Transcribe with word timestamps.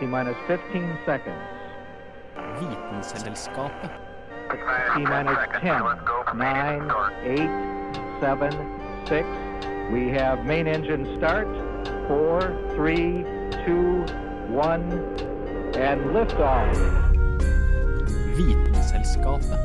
T 0.00 0.06
minus 0.06 0.36
15 0.48 0.96
seconds. 1.04 1.44
Vitenselskapet. 2.58 3.90
T 4.94 4.98
minus 4.98 5.38
10, 5.60 5.76
9, 6.34 6.90
8, 7.24 7.50
7, 8.20 8.50
6. 9.06 9.26
We 9.92 10.08
have 10.08 10.46
main 10.46 10.66
engine 10.66 11.04
start. 11.18 11.46
4, 12.08 12.40
3, 12.76 13.24
2, 13.66 14.04
1, 14.56 15.26
and 15.76 16.00
liftoff. 16.14 16.78
Vitenselskapet. 18.38 19.58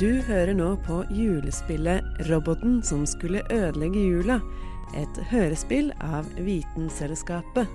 Du 0.00 0.22
hører 0.28 0.54
nå 0.54 0.76
på 0.86 1.02
julespillet 1.10 2.04
'Roboten 2.30 2.82
som 2.82 3.06
skulle 3.06 3.42
ødelegge 3.50 3.98
jula'. 3.98 4.40
Et 4.94 5.24
hørespill 5.30 5.92
av 6.00 6.24
Vitenselskapet. 6.38 7.66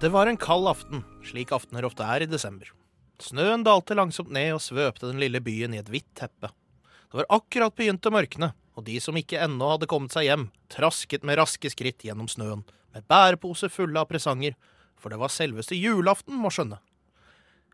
Det 0.00 0.08
var 0.08 0.26
en 0.26 0.36
kald 0.36 0.68
aften, 0.68 1.04
slik 1.24 1.52
aftener 1.56 1.86
ofte 1.88 2.04
er 2.04 2.20
i 2.20 2.28
desember. 2.28 2.68
Snøen 3.22 3.62
dalte 3.64 3.94
langsomt 3.96 4.28
ned 4.28 4.50
og 4.52 4.60
svøpte 4.60 5.08
den 5.08 5.22
lille 5.22 5.40
byen 5.40 5.72
i 5.72 5.80
et 5.80 5.88
hvitt 5.88 6.10
teppe. 6.18 6.50
Det 7.08 7.16
var 7.22 7.28
akkurat 7.32 7.72
begynt 7.78 8.04
å 8.04 8.12
mørkne, 8.12 8.50
og 8.76 8.84
de 8.84 8.98
som 9.00 9.16
ikke 9.16 9.40
ennå 9.40 9.70
hadde 9.72 9.88
kommet 9.88 10.12
seg 10.12 10.28
hjem, 10.28 10.44
trasket 10.68 11.24
med 11.24 11.40
raske 11.40 11.72
skritt 11.72 12.04
gjennom 12.04 12.28
snøen, 12.28 12.66
med 12.92 13.08
bæreposer 13.08 13.72
fulle 13.72 13.96
av 13.96 14.10
presanger, 14.12 14.52
for 15.00 15.08
det 15.08 15.22
var 15.22 15.32
selveste 15.32 15.80
julaften, 15.80 16.36
må 16.36 16.52
skjønne. 16.52 16.82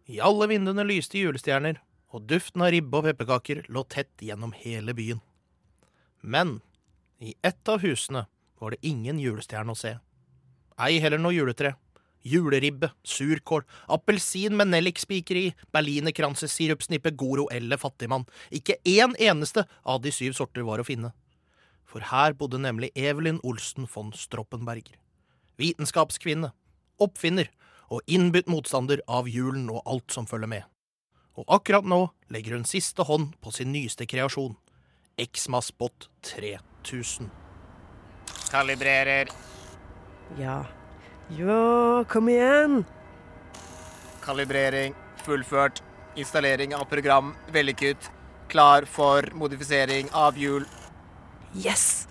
I 0.07 0.23
alle 0.23 0.47
vinduene 0.55 0.87
lyste 0.87 1.19
julestjerner, 1.19 1.83
og 2.15 2.31
duften 2.31 2.63
av 2.63 2.71
ribbe 2.71 3.03
og 3.03 3.11
pepperkaker 3.11 3.67
lå 3.67 3.83
tett 3.91 4.15
gjennom 4.23 4.55
hele 4.63 4.95
byen. 4.95 5.19
Men 6.23 6.61
i 7.19 7.35
ett 7.43 7.67
av 7.67 7.83
husene 7.83 8.29
var 8.63 8.77
det 8.77 8.85
ingen 8.87 9.19
julestjerne 9.19 9.75
å 9.75 9.79
se. 9.79 9.97
Ei 10.79 11.01
heller 11.03 11.19
noe 11.19 11.35
juletre. 11.35 11.75
Juleribbe, 12.23 12.93
surkål, 13.05 13.65
appelsin 13.93 14.57
med 14.57 14.71
nellikspiker 14.73 15.39
i, 15.39 15.47
berlinerkransesirupsnippe, 15.75 17.15
goro 17.19 17.49
eller 17.53 17.81
fattigmann. 17.81 18.27
Ikke 18.51 18.79
én 18.85 19.17
eneste 19.19 19.67
av 19.83 20.03
de 20.05 20.13
syv 20.15 20.37
sorter 20.39 20.67
var 20.67 20.83
å 20.83 20.87
finne. 20.87 21.13
For 21.85 22.05
her 22.13 22.33
bodde 22.39 22.61
nemlig 22.63 22.93
Evelyn 22.97 23.41
Olsen 23.45 23.89
von 23.91 24.13
Stroppenberger. 24.17 24.97
Vitenskapskvinne, 25.61 26.53
oppfinner 27.03 27.51
og 27.93 28.01
innbytt 28.07 28.49
motstander 28.49 29.03
av 29.09 29.29
julen 29.29 29.69
og 29.71 29.83
alt 29.85 30.15
som 30.15 30.29
følger 30.29 30.51
med. 30.55 30.69
Og 31.37 31.49
akkurat 31.49 31.87
nå 31.89 32.07
legger 32.33 32.57
hun 32.57 32.69
siste 32.69 33.05
hånd 33.09 33.33
på 33.41 33.53
sin 33.55 33.73
nyeste 33.73 34.07
kreasjon, 34.09 34.57
Exmaspot 35.21 36.09
3000. 36.25 37.29
Kalibrerer. 38.49 39.29
Ja. 40.41 40.63
Ja, 41.39 42.05
kom 42.09 42.29
igjen! 42.29 42.85
Kalibrering 44.25 44.95
fullført. 45.25 45.83
Installering 46.15 46.75
av 46.75 46.85
program 46.85 47.35
vellykket. 47.53 48.11
Klar 48.49 48.85
for 48.85 49.29
modifisering 49.33 50.09
av 50.13 50.39
hjul. 50.39 50.67
Yes! 51.55 52.09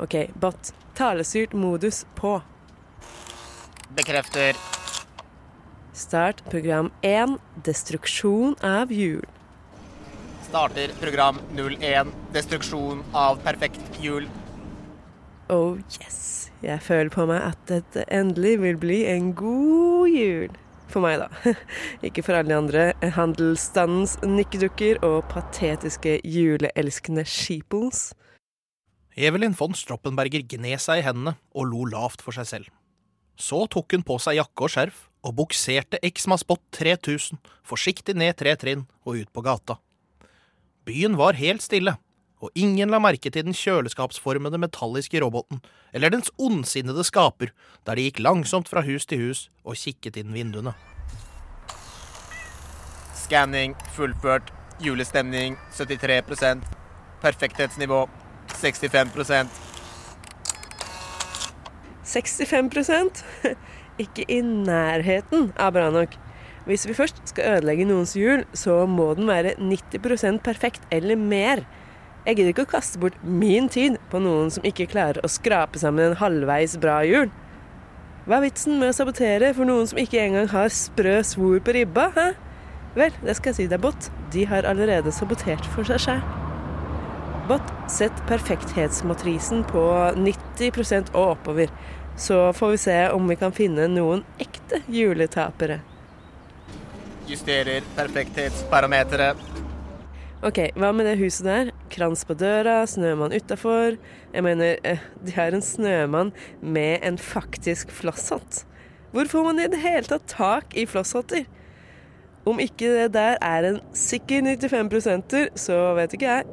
OK, 0.00 0.14
bot. 0.34 0.72
Talestyrt 0.94 1.52
modus 1.52 2.06
på. 2.14 2.40
Bekrefter. 3.94 4.56
Start 5.92 6.42
program 6.50 6.90
1. 7.02 7.38
Destruksjon 7.64 8.56
av 8.62 8.92
hjul. 8.92 9.26
Starter 10.48 10.88
program 11.00 11.38
01. 11.56 12.06
Destruksjon 12.32 13.04
av 13.12 13.36
perfekt 13.44 13.98
hjul. 14.00 14.28
Oh 15.48 15.78
yes. 15.96 16.50
Jeg 16.62 16.82
føler 16.82 17.08
på 17.12 17.24
meg 17.28 17.40
at 17.40 17.60
dette 17.70 18.02
endelig 18.12 18.58
vil 18.60 18.78
bli 18.80 19.02
en 19.08 19.30
god 19.36 20.10
jul. 20.12 20.56
For 20.88 21.04
meg, 21.04 21.20
da. 21.20 21.54
Ikke 22.06 22.24
for 22.24 22.36
alle 22.36 22.50
de 22.50 22.56
andre 22.56 22.84
handelsstandens 23.16 24.16
nikkedukker 24.24 25.00
og 25.06 25.22
patetiske 25.32 26.18
juleelskende 26.24 27.24
sheeples. 27.28 28.10
Evelyn 29.18 29.56
von 29.58 29.74
Stroppenberger 29.76 30.44
gned 30.48 30.80
seg 30.82 31.00
i 31.00 31.06
hendene 31.06 31.36
og 31.56 31.70
lo 31.72 31.84
lavt 31.88 32.24
for 32.24 32.36
seg 32.36 32.48
selv. 32.48 32.68
Så 33.38 33.64
tok 33.70 33.94
hun 33.94 34.04
på 34.06 34.18
seg 34.22 34.38
jakke 34.40 34.66
og 34.66 34.72
skjerf 34.74 35.04
og 35.26 35.34
bukserte 35.38 36.00
Exmaspot 36.04 36.60
3000 36.76 37.40
forsiktig 37.66 38.16
ned 38.18 38.36
tre 38.38 38.54
trinn 38.58 38.84
og 39.06 39.22
ut 39.22 39.32
på 39.32 39.44
gata. 39.46 39.78
Byen 40.88 41.18
var 41.20 41.38
helt 41.38 41.62
stille, 41.62 41.96
og 42.38 42.50
ingen 42.54 42.92
la 42.92 43.00
merke 43.02 43.30
til 43.30 43.46
den 43.46 43.56
kjøleskapsformede 43.56 44.60
metalliske 44.62 45.20
roboten 45.22 45.62
eller 45.92 46.12
dens 46.14 46.30
ondsinnede 46.38 47.04
skaper 47.06 47.52
der 47.86 47.98
de 47.98 48.06
gikk 48.06 48.22
langsomt 48.22 48.70
fra 48.70 48.84
hus 48.86 49.06
til 49.08 49.24
hus 49.26 49.46
og 49.64 49.78
kikket 49.78 50.20
inn 50.20 50.34
vinduene. 50.36 50.74
Skanning 53.18 53.74
fullført. 53.96 54.54
Julestemning 54.78 55.56
73% 55.74 56.62
Perfekthetsnivå 57.20 58.04
65% 58.54 59.50
65 62.06 63.24
Ikke 64.04 64.22
i 64.30 64.38
nærheten 64.40 65.50
av 65.58 65.74
bra 65.74 65.88
nok. 65.90 66.14
Hvis 66.68 66.86
vi 66.86 66.94
først 66.94 67.18
skal 67.26 67.56
ødelegge 67.56 67.86
noens 67.88 68.14
jul, 68.16 68.44
så 68.54 68.84
må 68.86 69.10
den 69.18 69.26
være 69.26 69.56
90% 69.58 70.38
perfekt 70.44 70.84
eller 70.94 71.18
mer. 71.18 71.64
Jeg 72.26 72.36
gidder 72.36 72.52
ikke 72.52 72.66
å 72.66 72.72
kaste 72.74 73.00
bort 73.00 73.18
min 73.22 73.68
tid 73.72 73.96
på 74.12 74.20
noen 74.22 74.50
som 74.52 74.66
ikke 74.66 74.88
klarer 74.90 75.22
å 75.24 75.30
skrape 75.30 75.80
sammen 75.80 76.10
en 76.10 76.18
halvveis 76.20 76.74
bra 76.80 77.00
jul. 77.06 77.30
Hva 78.28 78.40
er 78.40 78.48
vitsen 78.48 78.76
med 78.80 78.92
å 78.92 78.96
sabotere 78.96 79.54
for 79.56 79.68
noen 79.68 79.86
som 79.88 80.00
ikke 80.00 80.20
engang 80.20 80.50
har 80.52 80.68
sprø 80.74 81.14
svor 81.24 81.62
på 81.64 81.72
ribba? 81.78 82.10
Hæ? 82.16 82.26
Vel, 82.98 83.14
det 83.22 83.38
skal 83.38 83.52
jeg 83.52 83.56
si 83.56 83.68
deg, 83.70 83.80
Bot. 83.80 84.10
De 84.34 84.44
har 84.50 84.68
allerede 84.68 85.12
sabotert 85.14 85.64
for 85.72 85.88
seg 85.88 86.02
sjæl. 86.02 86.20
Bot, 87.48 87.72
sett 87.88 88.18
perfekthetsmatrisen 88.28 89.62
på 89.70 89.84
90 90.18 91.14
og 91.14 91.22
oppover. 91.22 91.72
Så 92.18 92.50
får 92.52 92.74
vi 92.74 92.80
se 92.82 92.98
om 93.14 93.30
vi 93.30 93.38
kan 93.40 93.54
finne 93.56 93.86
noen 93.88 94.24
ekte 94.42 94.82
juletapere. 94.92 95.78
Justerer 97.28 97.86
perfekthetsparameteret. 97.96 99.57
OK, 100.38 100.58
hva 100.78 100.92
med 100.94 101.08
det 101.08 101.16
huset 101.18 101.46
der? 101.48 101.70
Krans 101.90 102.20
på 102.22 102.34
døra, 102.38 102.84
snømann 102.86 103.32
utafor. 103.34 103.96
Jeg 104.30 104.42
mener, 104.46 104.76
eh, 104.86 105.00
de 105.26 105.32
har 105.34 105.50
en 105.50 105.62
snømann 105.62 106.30
med 106.62 107.02
en 107.02 107.18
faktisk 107.18 107.90
flosshatt. 107.90 108.64
Hvor 109.10 109.26
får 109.26 109.44
man 109.44 109.58
i 109.58 109.66
det 109.66 109.80
hele 109.82 110.06
tatt 110.06 110.28
tak 110.30 110.76
i 110.76 110.84
flosshatter? 110.86 111.42
Om 112.46 112.60
ikke 112.62 112.86
det 112.86 113.12
der 113.16 113.34
er 113.42 113.66
en 113.66 113.80
sikker 113.92 114.46
95%-er, 114.46 115.48
så 115.58 115.94
vet 115.98 116.14
ikke 116.14 116.30
jeg. 116.30 116.44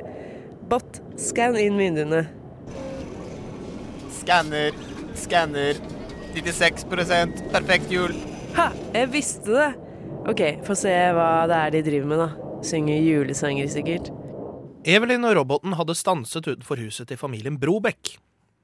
Bot, 0.67 1.01
skann 1.15 1.55
inn 1.55 1.77
vinduene. 1.77 2.23
Skanner, 4.17 4.73
skanner. 5.13 5.77
96% 6.33 7.51
perfekt 7.53 7.93
hjul. 7.93 8.17
Ha! 8.57 8.71
Jeg 8.95 9.13
visste 9.13 9.53
det! 9.53 9.69
OK, 10.25 10.41
få 10.65 10.73
se 10.73 10.95
hva 11.13 11.45
det 11.45 11.61
er 11.61 11.77
de 11.77 11.83
driver 11.85 12.09
med, 12.09 12.25
da. 12.25 12.44
Synger 12.65 12.97
julesanger, 13.05 13.67
sikkert. 13.69 14.09
Evelyn 14.89 15.25
og 15.29 15.35
roboten 15.37 15.75
hadde 15.77 15.95
stanset 15.97 16.47
utenfor 16.47 16.81
huset 16.81 17.09
til 17.09 17.19
familien 17.19 17.59
Brobekk. 17.61 18.15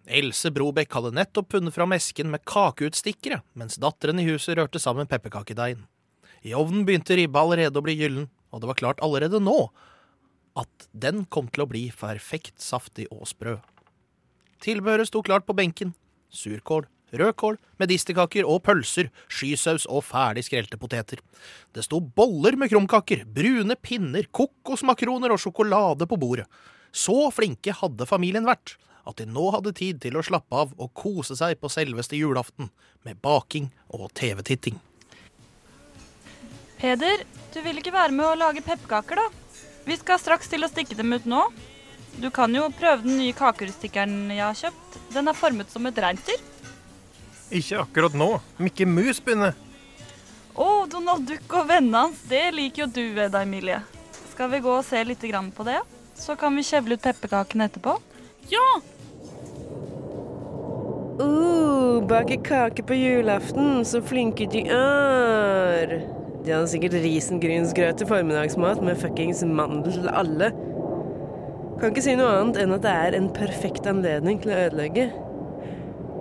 Else 0.10 0.50
Brobekk 0.54 0.94
hadde 0.98 1.14
nettopp 1.14 1.54
funnet 1.54 1.76
fram 1.76 1.94
esken 1.94 2.32
med 2.34 2.42
kakeutstikkere, 2.50 3.44
mens 3.54 3.78
datteren 3.82 4.22
i 4.22 4.26
huset 4.26 4.58
rørte 4.58 4.82
sammen 4.82 5.10
pepperkakedeigen. 5.10 5.86
I 6.42 6.56
ovnen 6.58 6.88
begynte 6.88 7.18
ribba 7.18 7.44
allerede 7.46 7.78
å 7.78 7.86
bli 7.86 7.94
gyllen, 8.00 8.30
og 8.50 8.64
det 8.64 8.72
var 8.72 8.80
klart 8.80 9.04
allerede 9.06 9.42
nå 9.44 9.70
at 10.58 10.88
den 10.92 11.24
kom 11.32 11.48
til 11.54 11.64
å 11.64 11.70
bli 11.70 11.86
perfekt 11.96 12.58
saftig 12.60 13.06
og 13.14 13.28
sprø. 13.30 13.60
Tilbehøret 14.62 15.10
sto 15.10 15.22
klart 15.26 15.46
på 15.48 15.56
benken. 15.58 15.94
Surkål, 16.34 16.90
rødkål, 17.20 17.58
medisterkaker 17.82 18.48
og 18.48 18.62
pølser, 18.66 19.10
skysaus 19.32 19.88
og 19.90 20.06
ferdig 20.08 20.46
skrelte 20.48 20.80
poteter. 20.82 21.22
Det 21.74 21.86
sto 21.86 22.00
boller 22.02 22.58
med 22.60 22.72
krumkaker, 22.72 23.26
brune 23.26 23.78
pinner, 23.82 24.28
kokosmakroner 24.32 25.34
og 25.34 25.42
sjokolade 25.42 26.08
på 26.08 26.20
bordet. 26.22 26.48
Så 26.92 27.32
flinke 27.36 27.76
hadde 27.76 28.08
familien 28.10 28.48
vært 28.48 28.78
at 29.08 29.18
de 29.18 29.26
nå 29.26 29.48
hadde 29.56 29.74
tid 29.78 30.02
til 30.04 30.18
å 30.18 30.24
slappe 30.26 30.64
av 30.64 30.74
og 30.78 30.94
kose 30.98 31.36
seg 31.38 31.58
på 31.62 31.72
selveste 31.72 32.20
julaften 32.20 32.70
med 33.08 33.20
baking 33.24 33.72
og 33.98 34.12
TV-titting. 34.18 34.78
Peder, 36.82 37.26
du 37.54 37.60
vil 37.62 37.78
ikke 37.78 37.94
være 37.94 38.14
med 38.16 38.26
å 38.26 38.38
lage 38.38 38.64
pepperkaker, 38.66 39.22
da? 39.22 39.28
Vi 39.86 39.98
skal 39.98 40.22
straks 40.22 40.50
til 40.50 40.66
å 40.66 40.70
stikke 40.70 40.98
dem 40.98 41.14
ut 41.14 41.28
nå. 41.30 41.42
Du 42.22 42.30
kan 42.34 42.54
jo 42.54 42.68
prøve 42.76 43.06
den 43.06 43.18
nye 43.22 43.36
kakerustikkeren 43.38 44.34
jeg 44.34 44.44
har 44.44 44.58
kjøpt. 44.58 44.98
Den 45.16 45.30
er 45.32 45.38
formet 45.38 45.72
som 45.74 45.86
et 45.88 46.02
reinsdyr. 46.02 46.42
Ikke 47.52 47.82
akkurat 47.84 48.16
nå. 48.16 48.30
Mikke 48.64 48.88
Mus 48.88 49.20
begynner. 49.24 49.58
Å, 50.56 50.68
Donald 50.92 51.28
Duck 51.28 51.52
og 51.60 51.68
vennene 51.68 52.06
hans. 52.06 52.22
Det 52.30 52.46
liker 52.56 52.86
jo 52.86 52.88
du 52.96 53.22
Edda 53.24 53.44
Emilie. 53.44 53.82
Skal 54.32 54.52
vi 54.54 54.62
gå 54.64 54.72
og 54.72 54.86
se 54.88 55.04
litt 55.04 55.24
på 55.56 55.68
det? 55.68 55.82
Så 56.16 56.36
kan 56.40 56.56
vi 56.56 56.64
kjevle 56.64 56.96
ut 56.96 57.04
pepperkakene 57.04 57.68
etterpå. 57.68 57.98
Ja! 58.52 58.68
Uh, 61.22 62.02
bake 62.08 62.40
kake 62.44 62.84
på 62.88 62.96
julaften, 62.96 63.86
så 63.86 64.02
flinke 64.02 64.48
de 64.50 64.64
er. 64.72 66.00
De 66.42 66.54
hadde 66.56 66.70
sikkert 66.72 66.98
risengrynsgrøt 67.04 68.00
til 68.00 68.10
formiddagsmat 68.10 68.82
med 68.82 68.98
fuckings 68.98 69.44
mandel 69.46 69.94
til 69.94 70.10
alle. 70.10 70.50
Kan 71.82 71.92
ikke 71.92 72.06
si 72.06 72.16
noe 72.18 72.32
annet 72.40 72.62
enn 72.64 72.74
at 72.74 72.86
det 72.86 72.94
er 72.94 73.18
en 73.18 73.30
perfekt 73.34 73.90
anledning 73.90 74.42
til 74.42 74.54
å 74.54 74.62
ødelegge. 74.66 75.10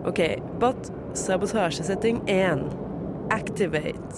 OK, 0.08 0.20
bot, 0.60 0.90
sabotasjesetting 1.14 2.28
1. 2.28 2.60
Activate. 3.30 4.16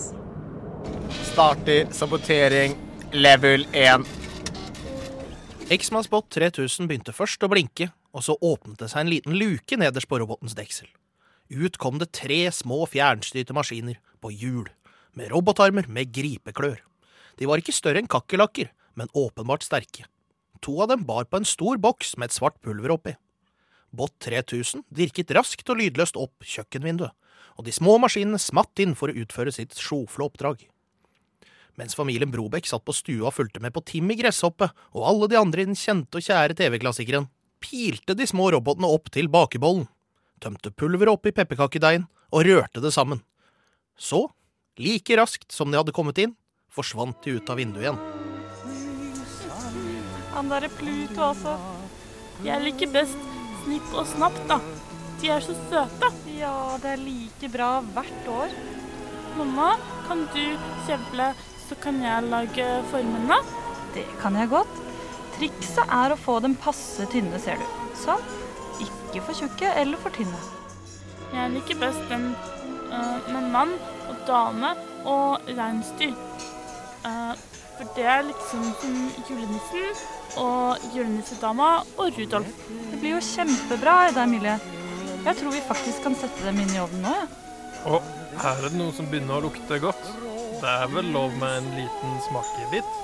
Starter 1.33 1.87
sabotering 1.91 2.77
level 3.13 3.67
1. 3.73 4.05
Xmas 5.79 6.11
Bot 6.11 6.29
3000 6.31 6.89
begynte 6.89 7.15
først 7.17 7.45
å 7.45 7.49
blinke, 7.49 7.89
og 8.13 8.25
så 8.27 8.37
åpnet 8.37 8.83
det 8.83 8.91
seg 8.93 9.05
en 9.05 9.13
liten 9.13 9.37
luke 9.39 9.79
nederst 9.81 10.09
på 10.11 10.21
robotens 10.21 10.57
deksel. 10.59 10.89
Ut 11.53 11.79
kom 11.81 11.99
det 12.01 12.13
tre 12.13 12.45
små 12.53 12.85
fjernstyrte 12.89 13.57
maskiner 13.57 13.97
på 14.21 14.33
hjul, 14.33 14.69
med 15.17 15.33
robotarmer 15.33 15.89
med 15.89 16.13
gripeklør. 16.13 16.81
De 17.41 17.49
var 17.49 17.61
ikke 17.61 17.73
større 17.77 18.03
enn 18.03 18.11
kakerlakker, 18.11 18.69
men 18.97 19.13
åpenbart 19.17 19.65
sterke. 19.65 20.05
To 20.63 20.77
av 20.85 20.93
dem 20.93 21.07
bar 21.09 21.25
på 21.25 21.41
en 21.41 21.49
stor 21.49 21.81
boks 21.81 22.19
med 22.19 22.29
et 22.29 22.37
svart 22.37 22.61
pulver 22.61 22.93
oppi. 22.93 23.17
Bot 23.93 24.15
3000 24.25 24.87
dirket 24.89 25.31
raskt 25.37 25.69
og 25.69 25.81
lydløst 25.81 26.17
opp 26.17 26.47
kjøkkenvinduet, 26.49 27.13
og 27.61 27.67
de 27.67 27.75
små 27.77 27.99
maskinene 28.01 28.41
smatt 28.41 28.81
inn 28.81 28.95
for 28.97 29.13
å 29.13 29.25
utføre 29.25 29.53
sitt 29.53 29.77
sjofle 29.77 30.25
oppdrag. 30.25 30.65
Mens 31.81 31.97
familien 31.97 32.33
Brobekk 32.33 32.69
satt 32.69 32.85
på 32.85 32.95
stua 32.97 33.29
og 33.29 33.37
fulgte 33.37 33.61
med 33.65 33.73
på 33.77 33.85
Timmy 33.89 34.17
Gresshoppe 34.17 34.69
og 34.93 35.07
alle 35.09 35.29
de 35.33 35.39
andre 35.41 35.65
i 35.65 35.69
den 35.69 35.79
kjente 35.79 36.21
og 36.21 36.25
kjære 36.25 36.57
TV-klassikeren, 36.57 37.29
pilte 37.63 38.17
de 38.19 38.27
små 38.29 38.51
robotene 38.53 38.89
opp 38.89 39.13
til 39.13 39.29
bakebollen, 39.33 39.87
tømte 40.43 40.73
pulveret 40.75 41.13
opp 41.13 41.29
i 41.29 41.35
pepperkakedeigen 41.37 42.09
og 42.33 42.47
rørte 42.49 42.83
det 42.85 42.93
sammen. 42.97 43.23
Så, 43.97 44.27
like 44.81 45.17
raskt 45.21 45.53
som 45.53 45.71
de 45.71 45.81
hadde 45.81 45.95
kommet 45.97 46.21
inn, 46.21 46.35
forsvant 46.73 47.21
de 47.25 47.37
ut 47.37 47.53
av 47.53 47.61
vinduet 47.61 47.87
igjen. 47.87 48.01
Han 50.33 50.49
derre 50.49 50.73
Pluto, 50.73 51.29
altså. 51.29 51.59
Jeg 52.43 52.65
liker 52.65 52.89
best 52.91 53.32
Snipp 53.63 53.95
og 53.95 54.07
Snapp, 54.11 54.39
da. 54.51 54.59
De 55.23 55.31
er 55.31 55.43
så 55.45 55.55
søte. 55.71 56.11
Ja, 56.35 56.55
det 56.83 56.95
er 56.97 57.03
like 57.03 57.51
bra 57.53 57.73
hvert 57.95 58.31
år. 58.31 58.55
Mamma, 59.39 59.73
kan 60.09 60.25
du 60.35 60.43
kjevle, 60.87 61.33
så 61.69 61.79
kan 61.83 62.01
jeg 62.03 62.31
lage 62.33 62.67
formene? 62.91 63.39
Det 63.95 64.05
kan 64.21 64.37
jeg 64.37 64.51
godt. 64.51 64.81
Trikset 65.37 65.95
er 66.03 66.13
å 66.13 66.19
få 66.21 66.39
dem 66.45 66.57
passe 66.59 67.07
tynne, 67.13 67.39
ser 67.41 67.63
du. 67.63 67.69
Sånn. 68.03 68.25
Ikke 68.83 69.23
for 69.29 69.39
tjukke 69.39 69.71
eller 69.79 70.01
for 70.03 70.15
tynne. 70.17 70.43
Jeg 71.33 71.55
liker 71.55 71.79
best 71.81 72.03
den 72.11 72.33
uh, 72.93 73.19
med 73.33 73.49
mann 73.55 73.77
og 74.11 74.27
dame 74.29 74.75
og 75.09 75.49
reinsdyr. 75.49 76.13
Eh, 77.03 77.33
for 77.83 77.95
det 77.97 78.05
er 78.07 78.27
liksom 78.29 78.63
julenissen 79.29 80.03
og 80.41 80.85
julenissedama 80.95 81.71
og 81.99 82.19
Rudolf. 82.19 82.51
Det 82.91 82.99
blir 83.01 83.17
jo 83.17 83.23
kjempebra, 83.27 83.97
Ida 84.11 84.25
Emilie. 84.25 84.59
Jeg 85.23 85.39
tror 85.39 85.55
vi 85.55 85.63
faktisk 85.67 86.03
kan 86.07 86.15
sette 86.19 86.47
dem 86.47 86.61
inn 86.63 86.75
i 86.75 86.81
ovnen 86.83 87.03
nå, 87.07 87.15
jeg. 87.19 87.29
Og 87.91 88.07
her 88.39 88.61
er 88.61 88.69
det 88.69 88.79
noe 88.79 88.95
som 88.95 89.09
begynner 89.11 89.41
å 89.41 89.47
lukte 89.49 89.81
godt. 89.83 90.03
Det 90.63 90.71
er 90.71 90.91
vel 90.95 91.11
lov 91.15 91.35
med 91.41 91.59
en 91.59 91.71
liten 91.75 92.17
smakebit? 92.29 92.99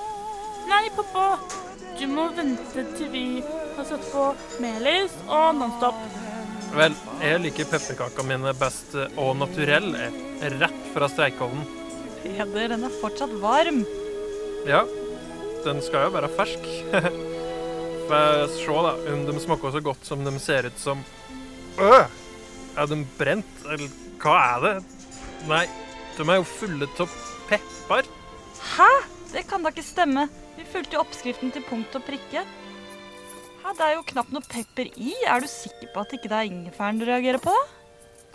Nei, 0.71 0.85
pappa. 0.95 1.27
Du 1.99 2.07
må 2.07 2.29
vente 2.37 2.85
til 2.95 3.11
vi 3.11 3.27
har 3.43 3.87
satt 3.87 4.05
på 4.13 4.29
Melis 4.63 5.15
og 5.27 5.59
Nonstop. 5.59 5.99
Vel, 6.77 6.95
jeg 7.25 7.43
liker 7.43 7.71
pepperkakene 7.73 8.37
mine 8.37 8.55
best 8.61 8.95
og 9.09 9.35
naturell, 9.41 9.91
jeg. 9.99 10.55
rett 10.61 10.83
fra 10.95 11.09
streikeovnen. 11.11 11.67
Peder, 12.23 12.75
den 12.77 12.87
er 12.87 13.01
fortsatt 13.01 13.35
varm. 13.43 13.83
Ja, 14.69 14.83
den 15.65 15.79
skal 15.81 16.07
jo 16.07 16.15
være 16.19 16.29
fersk. 16.37 16.65
Får 18.09 18.43
se 18.53 18.75
da, 18.85 18.91
om 19.15 19.23
de 19.25 19.41
smaker 19.41 19.73
så 19.73 19.81
godt 19.85 20.05
som 20.05 20.25
de 20.27 20.33
ser 20.43 20.69
ut 20.69 20.81
som 20.81 21.01
Øh! 21.81 22.05
Er 22.79 22.87
de 22.91 22.99
brent, 23.19 23.63
eller 23.65 23.89
hva 24.21 24.35
er 24.43 24.61
det? 24.65 24.75
Nei, 25.49 25.65
de 26.19 26.27
er 26.27 26.39
jo 26.41 26.45
fulle 26.47 26.89
av 27.01 27.17
pepper. 27.49 28.11
Hæ? 28.75 28.91
Det 29.33 29.47
kan 29.49 29.65
da 29.65 29.73
ikke 29.73 29.87
stemme. 29.87 30.27
Vi 30.57 30.69
fulgte 30.69 30.99
jo 30.99 31.03
oppskriften 31.03 31.53
til 31.55 31.65
punkt 31.69 31.97
og 31.97 32.05
prikke. 32.07 32.45
Hæ, 33.65 33.73
det 33.73 33.87
er 33.89 33.97
jo 33.97 34.07
knapt 34.13 34.37
noe 34.37 34.53
pepper 34.53 34.93
i. 34.95 35.17
Er 35.25 35.41
du 35.41 35.49
sikker 35.51 35.91
på 35.95 36.05
at 36.05 36.15
ikke 36.17 36.29
det 36.29 36.39
er 36.39 36.53
ingefæren 36.53 37.01
du 37.01 37.09
reagerer 37.09 37.41
på? 37.43 37.57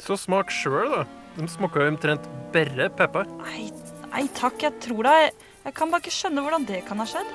Så 0.01 0.17
smak 0.19 0.51
sjøl, 0.53 0.89
da. 0.97 1.05
De 1.37 1.47
smaker 1.49 1.85
jo 1.85 1.93
omtrent 1.93 2.29
bare 2.53 2.89
pepper. 2.97 3.29
Nei, 3.45 3.69
nei 4.09 4.27
takk, 4.37 4.61
jeg 4.65 4.81
tror 4.81 5.05
deg. 5.07 5.43
Jeg 5.63 5.75
kan 5.77 5.91
bare 5.91 6.03
ikke 6.03 6.11
skjønne 6.11 6.43
hvordan 6.43 6.65
det 6.67 6.81
kan 6.87 6.99
ha 6.99 7.05
skjedd. 7.07 7.29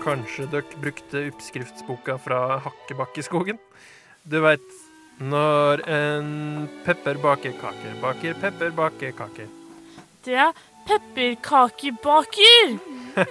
Kanskje 0.00 0.46
dere 0.48 0.80
brukte 0.80 1.26
oppskriftsboka 1.28 2.16
fra 2.24 2.38
Hakkebakkeskogen? 2.64 3.58
Du 4.24 4.38
veit, 4.40 4.64
når 5.20 5.82
en 5.84 6.30
pepper 6.86 7.20
baker 7.20 7.52
kaker, 7.60 7.98
baker 8.00 8.38
pepper 8.40 8.72
baker 8.76 9.12
kaker. 9.18 9.48
Det 10.24 10.36
er 10.48 10.52
pepperkakebaker. 10.88 12.78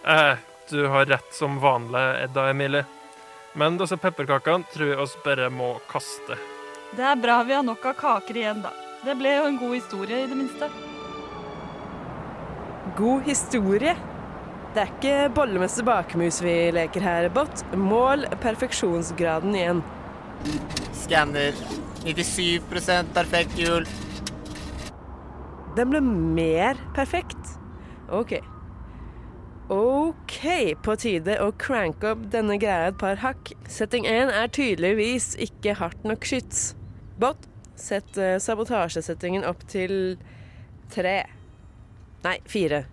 Eh, 0.00 0.36
du 0.70 0.86
har 0.88 1.04
rett 1.06 1.34
som 1.36 1.58
vanlig, 1.60 2.00
Edda 2.24 2.46
Emilie. 2.50 2.86
Men 3.52 3.76
disse 3.76 3.98
pepperkakene 4.00 4.64
tror 4.72 4.88
jeg 4.88 4.96
oss 5.02 5.12
bare 5.20 5.50
må 5.52 5.74
kaste. 5.90 6.38
Det 6.96 7.04
er 7.04 7.20
bra 7.20 7.42
vi 7.44 7.52
har 7.52 7.66
nok 7.68 7.84
av 7.84 7.98
kaker 8.00 8.38
igjen, 8.40 8.62
da. 8.64 8.72
Det 9.04 9.12
ble 9.20 9.34
jo 9.36 9.44
en 9.50 9.60
god 9.60 9.74
historie, 9.76 10.22
i 10.24 10.30
det 10.30 10.38
minste. 10.40 10.70
God 13.00 13.22
historie. 13.24 13.94
Det 14.74 14.82
er 14.82 14.90
ikke 14.92 15.12
bollemesse 15.32 15.80
bakmus 15.86 16.42
vi 16.44 16.52
leker 16.76 17.00
her, 17.00 17.28
Bot. 17.32 17.62
Mål 17.72 18.26
perfeksjonsgraden 18.42 19.56
igjen. 19.56 19.80
Skanner 21.00 21.56
97% 22.04 23.14
perfekt 23.16 23.56
hjul. 23.56 23.88
Den 25.78 25.94
ble 25.94 26.02
mer 26.04 26.82
perfekt. 26.96 27.56
OK. 28.12 28.36
OK, 29.72 30.44
på 30.84 30.98
tide 31.00 31.38
å 31.40 31.50
cranke 31.56 32.12
opp 32.12 32.28
denne 32.34 32.60
greia 32.60 32.92
et 32.92 33.00
par 33.00 33.24
hakk. 33.24 33.54
Setting 33.70 34.04
1 34.10 34.34
er 34.42 34.52
tydeligvis 34.52 35.32
ikke 35.40 35.78
hardt 35.80 36.04
nok 36.04 36.28
skyts. 36.28 36.74
Bot, 37.22 37.48
sett 37.80 38.20
eh, 38.20 38.36
sabotasjesettingen 38.42 39.48
opp 39.48 39.64
til 39.72 40.18
tre. 40.92 41.22
Nei, 42.26 42.40
fire. 42.50 42.84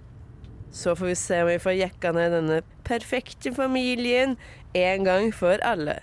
Så 0.71 0.95
får 0.95 1.05
vi 1.05 1.15
se 1.15 1.41
om 1.41 1.49
vi 1.49 1.59
får 1.59 1.79
jekka 1.79 2.11
ned 2.15 2.35
denne 2.35 2.61
perfekte 2.87 3.53
familien 3.55 4.35
en 4.77 5.07
gang 5.07 5.31
for 5.33 5.61
alle. 5.65 5.99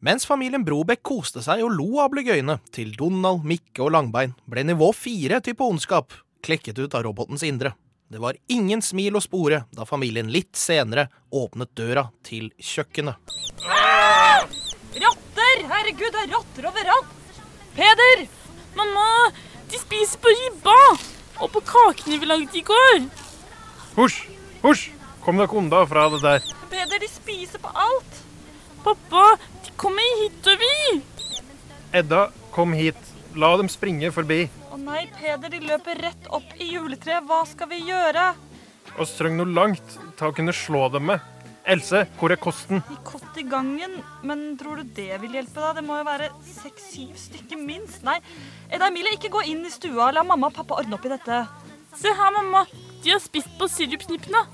Mens 0.00 0.24
familien 0.24 0.64
Brobekk 0.64 1.02
koste 1.04 1.42
seg 1.44 1.60
og 1.60 1.74
lo 1.76 2.00
av 2.00 2.08
Blygøyene, 2.14 2.56
til 2.72 2.94
Donald, 2.96 3.44
Mikke 3.44 3.84
og 3.84 3.92
Langbein, 3.92 4.32
ble 4.48 4.64
nivå 4.64 4.94
fire 4.96 5.42
type 5.44 5.60
ondskap 5.60 6.14
klekket 6.40 6.78
ut 6.78 6.94
av 6.96 7.04
robotens 7.04 7.44
indre. 7.44 7.74
Det 8.08 8.18
var 8.18 8.38
ingen 8.48 8.80
smil 8.82 9.14
å 9.14 9.22
spore 9.22 9.64
da 9.76 9.84
familien 9.86 10.32
litt 10.32 10.56
senere 10.58 11.10
åpnet 11.30 11.70
døra 11.78 12.08
til 12.26 12.48
kjøkkenet. 12.58 13.36
Rotter! 15.00 15.62
Herregud, 15.70 16.10
det 16.10 16.24
er 16.24 16.32
rotter 16.32 16.66
overalt! 16.72 17.12
Peder! 17.76 18.24
Mamma, 18.74 19.30
de 19.70 19.78
spiser 19.78 20.18
på 20.22 20.32
ribba 20.32 20.78
og 21.40 21.48
på 21.54 21.62
kakene 21.68 22.18
vi 22.18 22.30
lagde 22.32 22.58
i 22.58 22.64
går. 22.66 23.04
Husj! 23.96 24.22
Husj! 24.62 24.90
Kom 25.24 25.36
dere 25.40 25.56
unna 25.60 25.82
fra 25.88 26.06
det 26.14 26.20
der. 26.24 26.44
Peder, 26.70 27.00
de 27.02 27.08
spiser 27.10 27.60
på 27.60 27.70
alt! 27.74 28.20
Pappa, 28.84 29.36
de 29.64 29.72
kommer 29.80 30.14
hit 30.22 30.46
og 30.48 30.62
vi. 30.62 31.00
Edda, 31.92 32.28
kom 32.54 32.72
hit. 32.76 33.00
La 33.36 33.50
dem 33.60 33.68
springe 33.70 34.08
forbi. 34.14 34.46
Å 34.72 34.78
nei, 34.80 35.04
Peder, 35.18 35.52
de 35.52 35.60
løper 35.66 36.00
rett 36.06 36.30
opp 36.32 36.54
i 36.56 36.70
juletreet. 36.72 37.26
Hva 37.28 37.42
skal 37.50 37.68
vi 37.70 37.82
gjøre? 37.90 38.30
Oss 38.98 39.12
trenger 39.18 39.44
noe 39.44 39.54
langt 39.58 39.98
til 40.18 40.30
å 40.30 40.34
kunne 40.34 40.54
slå 40.56 40.88
dem 40.94 41.10
med. 41.12 41.20
Else, 41.70 42.06
hvor 42.18 42.32
er 42.32 42.40
kosten? 42.40 42.80
De 42.88 42.96
kott 43.06 43.36
i 43.38 43.44
gangen. 43.46 43.98
Men 44.26 44.56
tror 44.58 44.80
du 44.80 44.94
det 44.96 45.20
vil 45.22 45.36
hjelpe, 45.36 45.60
da? 45.60 45.74
Det 45.76 45.84
må 45.86 46.00
jo 46.00 46.06
være 46.08 46.30
seks-syv 46.48 47.12
stykker 47.20 47.60
minst. 47.60 48.00
Nei, 48.06 48.16
Edda 48.72 48.88
Emilie, 48.88 49.18
ikke 49.18 49.30
gå 49.36 49.44
inn 49.52 49.66
i 49.68 49.74
stua. 49.74 50.08
La 50.16 50.24
mamma 50.26 50.48
og 50.48 50.56
pappa 50.56 50.80
ordne 50.80 50.96
opp 50.96 51.06
i 51.06 51.12
dette. 51.12 51.42
Se 51.96 52.08
her, 52.08 52.32
mamma. 52.32 52.66
De 53.02 53.10
har 53.10 53.22
spist 53.22 53.50
på 53.58 53.68
sirupsnippene. 53.68 54.44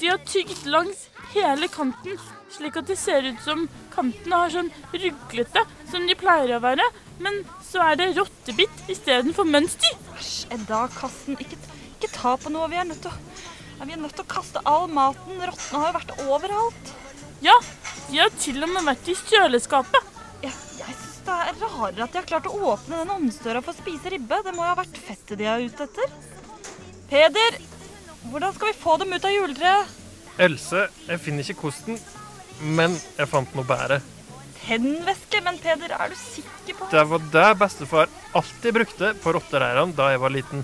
De 0.00 0.08
har 0.08 0.20
tygd 0.24 0.66
langs 0.70 1.08
hele 1.34 1.68
kanten, 1.70 2.18
slik 2.50 2.76
at 2.80 2.88
det 2.88 2.96
ser 2.98 3.26
ut 3.26 3.40
som 3.44 3.66
kantene 3.94 4.38
har 4.42 4.52
sånn 4.52 4.70
ruglete 4.94 5.64
som 5.90 6.06
de 6.08 6.16
pleier 6.18 6.56
å 6.56 6.62
være. 6.64 6.86
Men 7.20 7.42
så 7.64 7.82
er 7.84 8.00
det 8.00 8.12
rottebitt 8.16 8.88
istedenfor 8.92 9.48
mønster. 9.48 9.96
Æsj, 10.16 10.46
Edda, 10.56 10.86
kassen. 10.94 11.36
Ikke, 11.40 11.58
ikke 11.98 12.12
ta 12.14 12.36
på 12.40 12.52
noe. 12.52 12.70
Vi 12.72 12.80
er 12.80 12.88
nødt 12.88 13.02
til 13.04 13.12
å 13.12 13.18
vi 13.80 13.94
er 13.94 14.00
nødt 14.00 14.12
til 14.12 14.26
å 14.26 14.28
kaste 14.28 14.60
all 14.68 14.90
maten. 14.92 15.38
Rottene 15.40 15.78
har 15.80 15.88
jo 15.88 15.96
vært 15.96 16.10
overalt. 16.26 16.90
Ja, 17.40 17.54
de 18.10 18.18
har 18.20 18.32
til 18.36 18.60
og 18.60 18.68
med 18.74 18.84
vært 18.84 19.08
i 19.08 19.14
kjøleskapet. 19.16 20.10
Jeg, 20.42 20.52
jeg 20.76 20.96
syns 20.98 21.22
det 21.24 21.36
er 21.46 21.62
rarere 21.62 22.04
at 22.04 22.12
de 22.12 22.20
har 22.20 22.28
klart 22.28 22.48
å 22.50 22.58
åpne 22.74 23.00
den 23.00 23.14
ovnsdøra 23.14 23.62
for 23.64 23.72
å 23.72 23.78
spise 23.80 24.12
ribbe. 24.12 24.42
Det 24.44 24.52
må 24.52 24.66
jo 24.66 24.68
ha 24.68 24.76
vært 24.82 25.00
fettet 25.00 25.40
de 25.40 25.48
er 25.48 25.64
ute 25.64 25.86
etter. 25.88 26.12
Peder, 27.10 27.56
hvordan 28.30 28.54
skal 28.54 28.70
vi 28.70 28.78
få 28.78 28.96
dem 29.00 29.12
ut 29.12 29.24
av 29.26 29.32
juletreet? 29.34 29.94
Else, 30.40 30.84
jeg 31.08 31.20
finner 31.20 31.42
ikke 31.42 31.64
kosten, 31.64 31.96
men 32.62 32.94
jeg 33.18 33.26
fant 33.28 33.54
noe 33.56 33.66
bedre. 33.66 33.98
Tennvæske? 34.60 35.40
Men 35.42 35.58
Peder, 35.58 35.90
er 35.96 36.12
du 36.12 36.18
sikker 36.20 36.76
på 36.78 36.86
Det 36.92 37.02
var 37.10 37.24
det 37.32 37.48
bestefar 37.58 38.12
alltid 38.38 38.76
brukte 38.76 39.10
på 39.24 39.32
rottereirene 39.34 39.96
da 39.98 40.12
jeg 40.12 40.22
var 40.22 40.34
liten. 40.36 40.62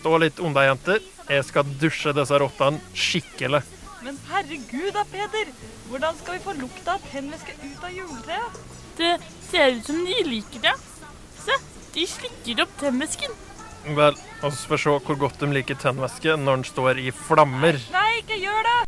Stå 0.00 0.16
litt 0.18 0.40
unna, 0.42 0.64
jenter. 0.66 0.98
Jeg 1.30 1.46
skal 1.46 1.70
dusje 1.78 2.16
disse 2.18 2.40
rottene 2.42 2.80
skikkelig. 2.96 3.60
Men 4.02 4.18
herregud 4.32 4.90
da, 4.96 5.04
Peder. 5.12 5.52
Hvordan 5.90 6.18
skal 6.18 6.38
vi 6.38 6.44
få 6.48 6.56
lukta 6.58 6.96
av 6.96 7.06
tennvæske 7.12 7.54
ut 7.62 7.84
av 7.86 7.94
juletreet? 7.94 8.58
Det 8.98 9.12
ser 9.52 9.76
ut 9.76 9.86
som 9.86 10.02
de 10.08 10.18
liker 10.26 10.66
det. 10.66 10.74
Se, 11.44 11.60
de 11.94 12.08
slikker 12.16 12.64
opp 12.66 12.74
tennvæsken. 12.82 13.38
Vel, 13.80 14.16
oss 14.44 14.66
får 14.68 14.82
se 14.82 14.92
hvor 15.06 15.16
godt 15.16 15.40
de 15.40 15.48
liker 15.54 15.78
tennvæske 15.80 16.34
når 16.36 16.60
den 16.60 16.66
står 16.68 16.98
i 17.00 17.10
flammer. 17.16 17.78
Nei, 17.94 18.10
ikke 18.20 18.36
gjør 18.42 18.66
det! 18.68 18.80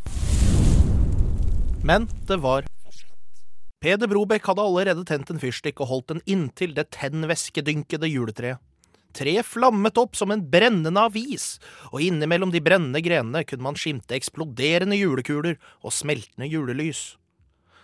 Men 1.83 2.07
det 2.29 2.39
var 2.43 2.69
Peder 3.83 4.07
Brobekk 4.07 4.45
hadde 4.47 4.63
allerede 4.63 5.03
tent 5.09 5.33
en 5.33 5.41
fyrstikk 5.43 5.81
og 5.83 5.89
holdt 5.91 6.13
den 6.13 6.21
inntil 6.31 6.77
det 6.77 6.93
tennvæskedynkede 6.95 8.13
juletreet. 8.13 8.61
Treet 9.13 9.45
flammet 9.45 9.99
opp 10.01 10.15
som 10.17 10.31
en 10.33 10.45
brennende 10.49 11.03
avis, 11.03 11.59
og 11.91 12.01
innimellom 12.01 12.53
de 12.53 12.63
brennende 12.65 13.03
grenene 13.05 13.43
kunne 13.45 13.67
man 13.67 13.77
skimte 13.77 14.17
eksploderende 14.17 14.97
julekuler 14.97 15.59
og 15.83 15.93
smeltende 15.93 16.49
julelys. 16.49 17.19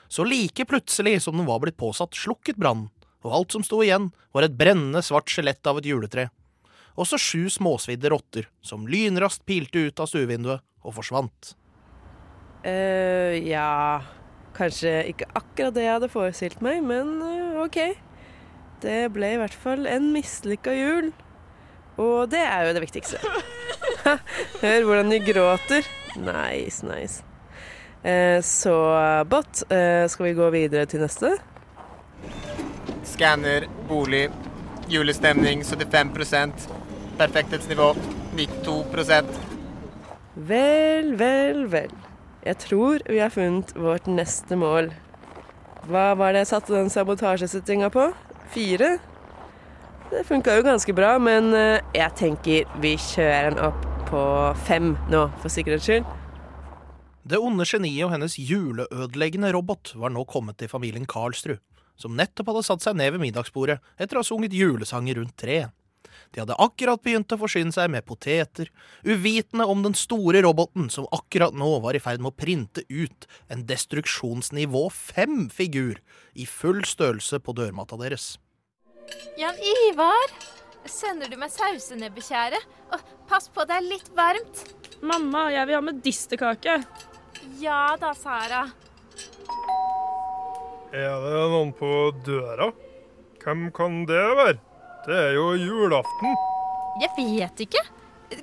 Så 0.09 0.25
like 0.25 0.65
plutselig 0.65 1.19
som 1.27 1.37
den 1.37 1.49
var 1.49 1.61
blitt 1.61 1.77
påsatt, 1.77 2.17
slukket 2.17 2.57
brannen, 2.57 2.89
og 3.27 3.35
alt 3.35 3.53
som 3.53 3.67
sto 3.67 3.83
igjen, 3.85 4.13
var 4.33 4.47
et 4.47 4.57
brennende 4.57 5.03
svart 5.05 5.29
skjelett 5.29 5.67
av 5.69 5.83
et 5.83 5.91
juletre. 5.91 6.29
Også 6.99 7.19
sju 7.21 7.47
småsvidde 7.53 8.11
rotter, 8.11 8.49
som 8.63 8.89
lynraskt 8.91 9.45
pilte 9.47 9.87
ut 9.87 10.01
av 10.03 10.11
stuevinduet 10.11 10.65
og 10.83 10.95
forsvant. 10.97 11.55
eh 12.65 13.39
ja 13.47 14.03
Kanskje 14.59 15.07
ikke 15.13 15.29
akkurat 15.39 15.75
det 15.75 15.85
jeg 15.85 15.93
hadde 15.95 16.09
forestilt 16.11 16.61
meg, 16.61 16.83
men 16.83 17.21
eh, 17.23 17.61
OK. 17.63 17.79
Det 18.83 19.13
ble 19.15 19.35
i 19.35 19.39
hvert 19.39 19.55
fall 19.55 19.87
en 19.87 20.11
mislykka 20.11 20.75
jul. 20.75 21.13
Og 21.99 22.31
det 22.31 22.41
er 22.43 22.67
jo 22.67 22.75
det 22.75 22.83
viktigste. 22.83 23.21
Hør 24.65 24.87
hvordan 24.89 25.13
de 25.15 25.21
gråter. 25.23 25.87
Nice, 26.19 26.83
nice. 26.87 27.23
Eh, 28.03 28.43
så 28.43 28.75
Bot, 29.31 29.63
eh, 29.71 30.09
skal 30.11 30.27
vi 30.27 30.35
gå 30.39 30.51
videre 30.55 30.87
til 30.91 31.03
neste? 31.07 31.37
Skanner, 33.07 33.67
bolig, 33.87 34.27
julestemning 34.91 35.63
75 35.63 36.78
Perfekthetsnivå 37.19 37.93
92% 38.39 39.39
Vel, 40.39 41.17
vel, 41.19 41.65
vel. 41.67 41.95
Jeg 42.47 42.59
tror 42.63 43.03
vi 43.09 43.19
har 43.19 43.33
funnet 43.35 43.73
vårt 43.75 44.07
neste 44.07 44.55
mål. 44.57 44.93
Hva 45.91 46.13
var 46.19 46.33
det 46.33 46.45
jeg 46.45 46.51
satte 46.53 46.77
den 46.77 46.91
sabotasjesettinga 46.93 47.91
på? 47.91 48.05
Fire? 48.55 48.93
Det 50.13 50.23
funka 50.29 50.55
jo 50.57 50.65
ganske 50.65 50.95
bra, 50.97 51.17
men 51.21 51.51
eh, 51.57 51.83
jeg 51.97 52.15
tenker 52.17 52.71
vi 52.81 52.95
kjører 53.03 53.51
den 53.51 53.67
opp 53.67 53.83
på 54.09 54.23
fem 54.69 54.95
nå, 55.11 55.27
for 55.43 55.53
sikkerhets 55.53 55.89
skyld. 55.91 56.07
Det 57.29 57.41
onde 57.43 57.67
geniet 57.69 58.07
og 58.07 58.15
hennes 58.15 58.39
juleødeleggende 58.39 59.51
robot 59.53 59.93
var 60.01 60.15
nå 60.15 60.23
kommet 60.31 60.57
til 60.63 60.71
familien 60.71 61.05
Karlsrud, 61.09 61.59
som 61.99 62.15
nettopp 62.17 62.55
hadde 62.55 62.65
satt 62.71 62.87
seg 62.87 62.97
ned 62.97 63.13
ved 63.17 63.27
middagsbordet 63.27 63.81
etter 63.99 64.17
å 64.17 64.23
ha 64.23 64.29
sunget 64.31 64.55
julesanger 64.57 65.19
rundt 65.21 65.37
treet. 65.37 65.75
De 66.31 66.43
hadde 66.43 66.57
akkurat 66.61 67.01
begynt 67.05 67.33
å 67.33 67.39
forsyne 67.41 67.73
seg 67.75 67.91
med 67.93 68.07
poteter, 68.09 68.69
uvitende 69.07 69.67
om 69.69 69.83
den 69.87 69.97
store 69.97 70.43
roboten 70.45 70.91
som 70.93 71.09
akkurat 71.15 71.57
nå 71.57 71.71
var 71.85 71.97
i 71.97 72.03
ferd 72.03 72.23
med 72.23 72.33
å 72.33 72.39
printe 72.39 72.85
ut 72.89 73.29
en 73.49 73.65
destruksjonsnivå 73.69 74.85
fem-figur 74.95 76.03
i 76.37 76.47
full 76.49 76.85
størrelse 76.89 77.41
på 77.41 77.57
dørmatta 77.57 77.99
deres. 78.01 78.37
Jan 79.41 79.57
Ivar, 79.89 80.35
sender 80.85 81.31
du 81.33 81.39
meg 81.41 81.53
sausenebbekjære? 81.55 82.61
Og 82.93 83.15
pass 83.31 83.49
på, 83.53 83.65
det 83.69 83.79
er 83.79 83.89
litt 83.89 84.11
varmt. 84.17 84.65
Mamma, 85.01 85.49
jeg 85.55 85.69
vil 85.69 85.79
ha 85.79 85.85
medisterkake. 85.85 86.77
Ja 87.63 87.83
da, 88.01 88.13
Sara. 88.19 88.67
Er 90.93 91.21
det 91.25 91.43
noen 91.53 91.73
på 91.77 91.91
døra? 92.27 92.71
Hvem 93.43 93.69
kan 93.77 94.03
det 94.09 94.25
være? 94.39 94.59
Det 95.09 95.17
er 95.17 95.31
jo 95.39 95.55
julaften. 95.57 96.35
Jeg 97.01 97.09
vet 97.17 97.61
ikke. 97.65 97.81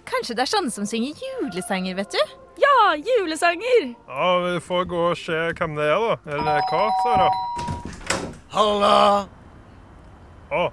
Kanskje 0.10 0.34
det 0.34 0.48
er 0.48 0.50
sånne 0.50 0.72
som 0.74 0.88
synger 0.90 1.20
julesanger, 1.22 1.94
vet 2.00 2.16
du? 2.16 2.32
Ja, 2.58 2.96
julesanger! 2.98 3.92
Ja, 4.08 4.30
Vi 4.48 4.56
får 4.66 4.88
gå 4.90 5.04
og 5.12 5.20
se 5.20 5.38
hvem 5.60 5.76
det 5.78 5.86
er, 5.94 6.02
da. 6.02 6.16
Eller 6.34 6.66
hva, 6.72 6.88
Sara? 7.04 7.28
Halla! 8.56 8.96
Å, 10.50 10.64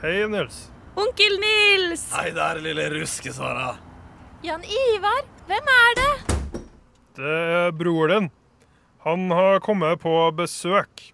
hei, 0.00 0.16
Nils. 0.32 0.62
Onkel 0.96 1.36
Nils! 1.44 2.06
Hei 2.16 2.30
der, 2.40 2.62
lille 2.64 2.88
ruske, 2.96 3.36
Sara. 3.36 3.74
Jan 4.46 4.64
Ivar, 4.64 5.20
hvem 5.52 5.72
er 5.76 5.96
det? 6.00 6.10
Det 7.20 7.38
er 7.60 7.72
bror 7.76 8.08
din. 8.16 8.32
Han 9.04 9.28
har 9.36 9.60
kommet 9.68 10.00
på 10.00 10.16
besøk. 10.32 11.10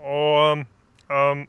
Og 0.00 0.64
um, 1.12 1.44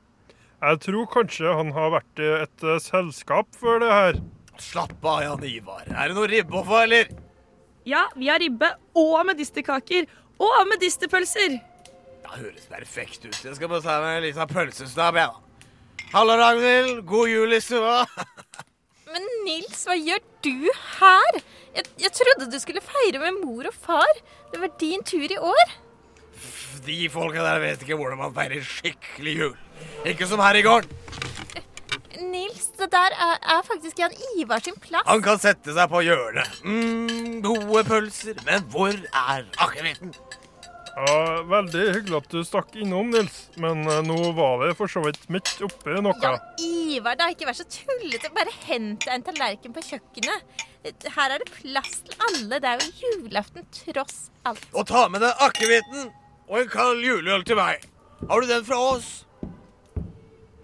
jeg 0.62 0.80
tror 0.86 1.10
kanskje 1.10 1.58
han 1.58 1.74
har 1.76 1.92
vært 1.98 2.22
i 2.22 2.30
et 2.44 2.66
eh, 2.68 2.80
selskap 2.84 3.50
før 3.58 3.82
det 3.84 3.92
her. 3.92 4.22
Slapp 4.62 4.98
av, 5.02 5.24
Jan 5.26 5.46
Ivar. 5.48 5.86
Er 5.90 6.12
det 6.12 6.18
noe 6.18 6.30
ribbe 6.30 6.60
å 6.60 6.66
få, 6.68 6.84
eller? 6.86 7.10
Ja, 7.88 8.06
vi 8.14 8.30
har 8.30 8.42
ribbe 8.42 8.70
og 8.98 9.16
medisterkaker 9.26 10.06
og 10.42 10.58
medisterpølser. 10.70 11.58
Det 12.22 12.36
høres 12.36 12.68
perfekt 12.70 13.26
ut. 13.26 13.38
Jeg 13.42 13.58
skal 13.58 13.72
bare 13.72 13.84
ta 13.86 13.98
meg 14.04 14.20
en 14.20 14.28
liten 14.28 14.52
pølsestab, 14.52 15.18
jeg, 15.18 15.32
da. 15.34 15.72
Hallo, 16.12 16.36
Ragnhild. 16.38 17.02
God 17.10 17.32
jul 17.32 17.58
i 17.58 17.62
stua. 17.64 18.04
Men 19.12 19.26
Nils, 19.46 19.82
hva 19.88 19.98
gjør 19.98 20.22
du 20.46 20.70
her? 21.00 21.42
Jeg, 21.76 21.88
jeg 22.06 22.14
trodde 22.16 22.52
du 22.52 22.60
skulle 22.62 22.84
feire 22.86 23.20
med 23.24 23.42
mor 23.42 23.68
og 23.68 23.76
far. 23.76 24.22
Det 24.54 24.62
var 24.62 24.76
din 24.80 25.04
tur 25.08 25.26
i 25.26 25.40
år. 25.40 25.74
De 26.86 26.98
folka 27.14 27.44
der 27.46 27.62
vet 27.64 27.84
ikke 27.86 27.98
hvordan 28.00 28.20
man 28.22 28.34
feirer 28.36 28.64
skikkelig 28.66 29.36
jul. 29.38 29.56
Ikke 30.08 30.28
som 30.30 30.42
her 30.44 30.58
i 30.60 30.64
gården. 30.66 30.90
Nils, 32.32 32.68
det 32.78 32.92
der 32.94 33.16
er, 33.16 33.38
er 33.56 33.62
faktisk 33.66 34.00
Jan 34.00 34.14
Ivar 34.38 34.62
sin 34.64 34.78
plass. 34.82 35.08
Han 35.08 35.24
kan 35.26 35.40
sette 35.42 35.74
seg 35.76 35.90
på 35.92 36.04
hjørnet. 36.06 36.62
Mm, 36.64 37.40
gode 37.44 37.84
pølser. 37.88 38.38
Men 38.48 38.68
hvor 38.72 38.94
er 38.94 39.48
akevitten? 39.66 40.14
Ja, 40.92 41.42
Veldig 41.48 41.84
hyggelig 41.96 42.18
at 42.20 42.34
du 42.34 42.42
stakk 42.46 42.76
innom, 42.76 43.12
Nils. 43.14 43.38
Men 43.64 43.86
eh, 43.88 44.02
nå 44.06 44.18
var 44.38 44.66
det 44.66 44.76
for 44.80 44.92
så 44.92 45.04
vidt 45.06 45.24
midt 45.32 45.54
oppi 45.66 45.96
noe. 46.04 46.16
Jan 46.22 46.40
Ivar, 46.68 47.18
da, 47.20 47.30
ikke 47.32 47.48
vær 47.50 47.58
så 47.58 47.68
tullete. 47.72 48.32
Bare 48.36 48.54
hent 48.68 49.08
deg 49.08 49.16
en 49.18 49.26
tallerken 49.30 49.76
på 49.76 49.84
kjøkkenet. 49.88 50.66
Her 51.16 51.36
er 51.36 51.44
det 51.44 51.52
plass 51.54 52.02
til 52.08 52.18
alle. 52.28 52.58
Det 52.60 52.70
er 52.70 52.82
jo 52.82 52.92
julaften 53.06 53.68
tross 53.76 54.26
alt. 54.50 54.66
Og 54.74 54.88
ta 54.90 55.08
med 55.14 55.24
deg 55.24 55.46
akevitten 55.48 56.10
og 56.52 56.60
en 56.60 56.72
kald 56.72 57.04
juleøl 57.06 57.46
til 57.48 57.56
meg. 57.60 57.86
Har 58.28 58.44
du 58.44 58.50
den 58.50 58.64
fra 58.68 58.78
oss? 58.92 59.10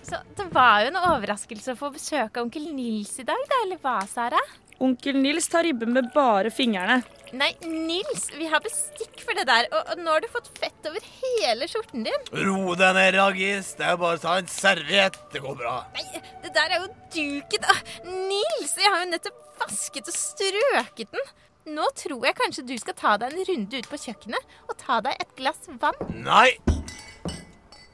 Så 0.08 0.20
det 0.38 0.46
var 0.56 0.84
jo 0.84 0.92
en 0.92 1.00
overraskelse 1.00 1.74
å 1.74 1.80
få 1.80 1.90
besøk 1.96 2.38
av 2.38 2.46
onkel 2.46 2.70
Nils 2.76 3.14
i 3.20 3.26
dag, 3.28 3.40
da, 3.50 3.60
eller 3.66 3.80
hva, 3.84 4.00
Sara? 4.08 4.40
Onkel 4.84 5.18
Nils 5.20 5.48
tar 5.50 5.66
ribbe 5.66 5.88
med 5.90 6.12
bare 6.14 6.52
fingrene. 6.54 7.00
Nei, 7.36 7.50
Nils, 7.66 8.28
vi 8.38 8.48
har 8.48 8.62
bestikk 8.64 9.24
for 9.24 9.36
det 9.36 9.48
der, 9.50 9.68
og, 9.74 9.90
og 9.92 10.04
nå 10.04 10.14
har 10.14 10.24
du 10.24 10.30
fått 10.32 10.52
fett 10.60 10.88
over 10.88 11.04
hele 11.24 11.68
skjorten 11.68 12.06
din. 12.08 12.30
Ro 12.46 12.76
deg 12.78 12.94
ned, 12.96 13.18
Ragis. 13.18 13.74
Det 13.80 13.88
er 13.88 13.98
bare 14.00 14.20
å 14.20 14.24
ta 14.24 14.38
en 14.40 14.52
serviett. 14.52 15.18
Det 15.34 15.42
går 15.44 15.58
bra. 15.60 15.80
Nei, 15.98 16.22
det 16.44 16.54
der 16.56 16.78
er 16.78 16.86
jo 16.86 16.94
duken. 17.18 17.68
Ah, 17.74 17.84
Nils, 18.06 18.78
jeg 18.78 18.94
har 18.94 19.04
jo 19.04 19.12
nettopp 19.12 19.44
vasket 19.60 20.08
og 20.08 20.16
strøket 20.16 21.18
den. 21.18 21.36
Nå 21.68 21.84
tror 22.00 22.24
jeg 22.24 22.38
kanskje 22.38 22.64
du 22.64 22.76
skal 22.80 22.96
ta 22.96 23.16
deg 23.20 23.34
en 23.34 23.48
runde 23.50 23.82
ut 23.82 23.90
på 23.92 24.00
kjøkkenet 24.00 24.54
og 24.70 24.78
ta 24.80 25.02
deg 25.04 25.20
et 25.20 25.34
glass 25.40 25.68
vann. 25.82 25.98
Nei. 26.16 26.56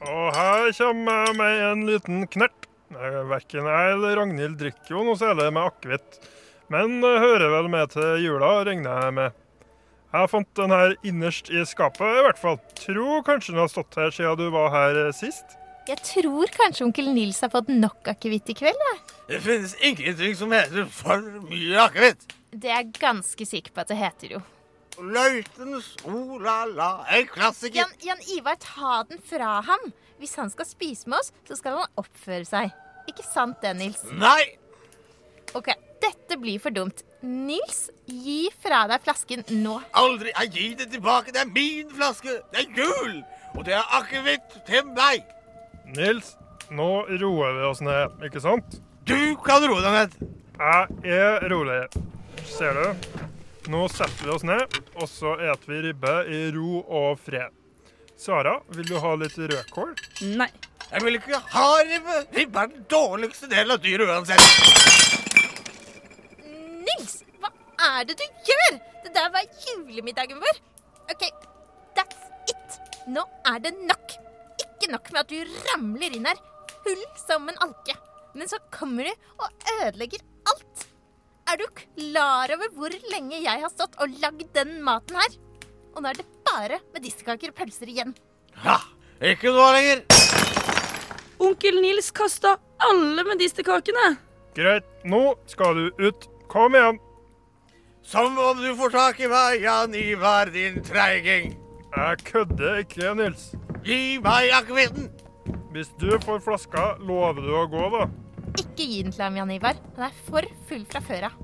Og 0.04 0.28
her 0.36 0.68
kommer 0.76 1.24
jeg 1.24 1.36
med 1.40 1.62
en 1.70 1.86
liten 1.88 2.26
knert. 2.30 2.68
Verken 2.94 3.66
jeg 3.66 3.94
eller 3.96 4.20
Ragnhild 4.20 4.58
drikker 4.60 4.94
jo 4.94 5.02
noe 5.08 5.18
særlig 5.18 5.48
med 5.56 5.66
akevitt. 5.66 6.20
Men 6.72 7.00
det 7.02 7.16
hører 7.18 7.50
vel 7.56 7.70
med 7.72 7.90
til 7.92 8.22
jula, 8.22 8.52
regner 8.68 9.02
jeg 9.06 9.16
med. 9.18 9.40
Jeg 10.14 10.30
fant 10.30 10.50
den 10.54 10.70
her 10.70 10.94
innerst 11.02 11.50
i 11.50 11.64
skapet, 11.66 12.06
i 12.06 12.22
hvert 12.22 12.38
fall. 12.38 12.60
Tror 12.78 13.24
kanskje 13.26 13.56
den 13.56 13.64
har 13.64 13.72
stått 13.72 13.98
her 13.98 14.14
siden 14.14 14.38
du 14.38 14.46
var 14.54 14.70
her 14.70 15.00
eh, 15.08 15.14
sist. 15.16 15.56
Jeg 15.84 16.00
tror 16.00 16.48
kanskje 16.48 16.86
onkel 16.86 17.10
Nils 17.12 17.42
har 17.44 17.50
fått 17.52 17.68
nok 17.68 18.08
akevitt 18.08 18.48
i 18.48 18.56
kveld. 18.56 18.84
Ja. 18.88 18.94
Det 19.28 19.40
finnes 19.44 19.74
ingenting 19.84 20.32
som 20.36 20.52
heter 20.54 20.86
for 20.88 21.20
mye 21.50 21.82
akevitt. 21.82 22.24
Det 22.54 22.70
er 22.70 22.78
jeg 22.80 22.94
ganske 23.02 23.46
sikker 23.48 23.74
på 23.74 23.82
at 23.82 23.92
det 23.92 23.98
heter 24.00 24.36
jo. 24.38 24.40
Løitens 24.96 25.90
o-la-la. 26.06 27.04
En 27.18 27.28
klassiker. 27.28 27.82
Jan, 27.82 27.92
Jan 28.00 28.22
Ivar, 28.36 28.56
ta 28.62 29.02
den 29.10 29.20
fra 29.28 29.58
ham. 29.66 29.90
Hvis 30.22 30.36
han 30.40 30.48
skal 30.52 30.68
spise 30.70 31.10
med 31.10 31.18
oss, 31.18 31.32
så 31.48 31.58
skal 31.58 31.80
han 31.82 32.00
oppføre 32.00 32.46
seg. 32.48 32.72
Ikke 33.10 33.26
sant 33.26 33.60
det, 33.60 33.74
Nils? 33.76 34.00
Nei! 34.16 34.54
Ok, 35.58 35.68
dette 36.00 36.38
blir 36.40 36.62
for 36.62 36.72
dumt. 36.72 37.04
Nils, 37.24 37.90
gi 38.08 38.46
fra 38.62 38.86
deg 38.88 39.04
flasken 39.04 39.44
nå. 39.60 39.76
Aldri. 40.00 40.32
Jeg 40.32 40.54
gir 40.56 40.74
det 40.80 40.88
tilbake. 40.96 41.34
Det 41.34 41.44
er 41.44 41.52
min 41.52 41.92
flaske. 41.92 42.40
Det 42.54 42.64
er 42.64 42.72
gul. 42.72 43.20
Og 43.54 43.64
det 43.68 43.76
er 43.76 43.96
akevitt 44.00 44.60
til 44.68 44.88
meg. 44.96 45.33
Nils, 45.94 46.36
nå 46.74 47.06
roer 47.06 47.52
vi 47.54 47.66
oss 47.68 47.80
ned, 47.84 48.16
ikke 48.26 48.40
sant? 48.42 48.80
Du 49.06 49.36
kan 49.44 49.62
roe 49.62 49.82
deg 49.84 49.94
ned. 49.94 50.16
Jeg 50.58 51.14
er 51.14 51.44
rolig. 51.52 51.76
Ser 52.50 52.74
du? 52.74 53.20
Nå 53.70 53.84
setter 53.92 54.26
vi 54.26 54.32
oss 54.34 54.42
ned, 54.46 54.74
og 54.98 55.06
så 55.08 55.36
eter 55.38 55.70
vi 55.70 55.82
ribbe 55.86 56.14
i 56.26 56.40
ro 56.56 56.80
og 56.82 57.20
fred. 57.22 57.54
Sara, 58.18 58.56
vil 58.74 58.88
du 58.90 58.96
ha 59.02 59.12
litt 59.20 59.38
rødkål? 59.38 59.94
Nei. 60.34 60.50
Jeg 60.90 61.06
vil 61.06 61.20
ikke 61.20 61.40
ha 61.54 61.68
ribbe. 61.86 62.18
Ribbe 62.40 62.64
er 62.64 62.74
den 62.74 62.84
dårligste 62.90 63.48
delen 63.50 63.76
av 63.76 63.80
dyret 63.84 64.10
uansett. 64.10 64.42
Nils, 66.88 67.16
hva 67.38 67.54
er 67.92 68.10
det 68.10 68.18
du 68.18 68.26
gjør? 68.50 68.82
Det 69.06 69.14
der 69.14 69.30
var 69.34 69.46
julemiddagen 69.68 70.42
vår. 70.42 70.60
OK, 71.14 71.24
that's 71.94 72.50
it. 72.50 72.78
Nå 73.06 73.22
er 73.46 73.62
det 73.62 73.76
nok. 73.86 74.18
Ikke 74.84 74.98
nok 74.98 75.06
med 75.14 75.20
at 75.22 75.30
du 75.32 75.52
ramler 75.64 76.12
inn 76.12 76.26
her 76.28 76.40
full 76.84 77.04
som 77.16 77.46
en 77.48 77.60
alke. 77.64 77.94
Men 78.36 78.50
så 78.50 78.58
kommer 78.74 79.06
du 79.08 79.30
og 79.40 79.70
ødelegger 79.78 80.20
alt. 80.52 80.82
Er 81.48 81.56
du 81.56 81.64
klar 81.78 82.52
over 82.52 82.68
hvor 82.76 82.96
lenge 83.08 83.38
jeg 83.40 83.62
har 83.62 83.72
stått 83.72 83.96
og 83.96 84.12
lagd 84.20 84.44
den 84.52 84.74
maten 84.84 85.16
her? 85.16 85.38
Og 85.94 86.04
nå 86.04 86.12
er 86.12 86.20
det 86.20 86.26
bare 86.44 86.82
medisterkaker 86.92 87.54
og 87.54 87.56
pølser 87.62 87.94
igjen. 87.94 88.12
Ja, 88.60 88.76
ikke 89.24 89.56
noe 89.56 89.72
lenger. 89.78 90.04
Onkel 91.40 91.80
Nils 91.80 92.12
kasta 92.12 92.58
alle 92.84 93.24
medisterkakene. 93.24 94.18
Greit, 94.52 94.94
nå 95.08 95.30
skal 95.48 95.80
du 95.80 96.08
ut. 96.10 96.28
Kom 96.52 96.76
igjen. 96.76 97.00
Som 98.04 98.36
om 98.36 98.60
du 98.60 98.74
får 98.76 98.98
tak 99.00 99.24
i 99.24 99.32
meg, 99.32 99.64
Jan 99.64 99.96
Ivar, 99.96 100.52
din 100.52 100.82
treiging. 100.84 101.54
Jeg 101.96 102.26
kødder 102.28 102.82
ikke, 102.84 103.14
Nils. 103.16 103.54
Gi 103.84 104.16
meg 104.24 104.48
akevitten. 104.56 105.10
Hvis 105.74 105.90
du 106.00 106.14
får 106.22 106.38
flaska, 106.40 106.94
lover 107.04 107.42
du 107.44 107.50
å 107.52 107.64
gå, 107.68 107.82
da? 107.92 108.06
Ikke 108.54 108.86
gi 108.86 109.02
den 109.04 109.12
til 109.12 109.24
ham, 109.26 109.36
Jan 109.36 109.50
Ivar. 109.52 109.76
Den 109.96 110.06
er 110.06 110.14
for 110.24 110.46
full 110.68 110.86
fra 110.88 111.02
før 111.04 111.26
av. 111.28 111.34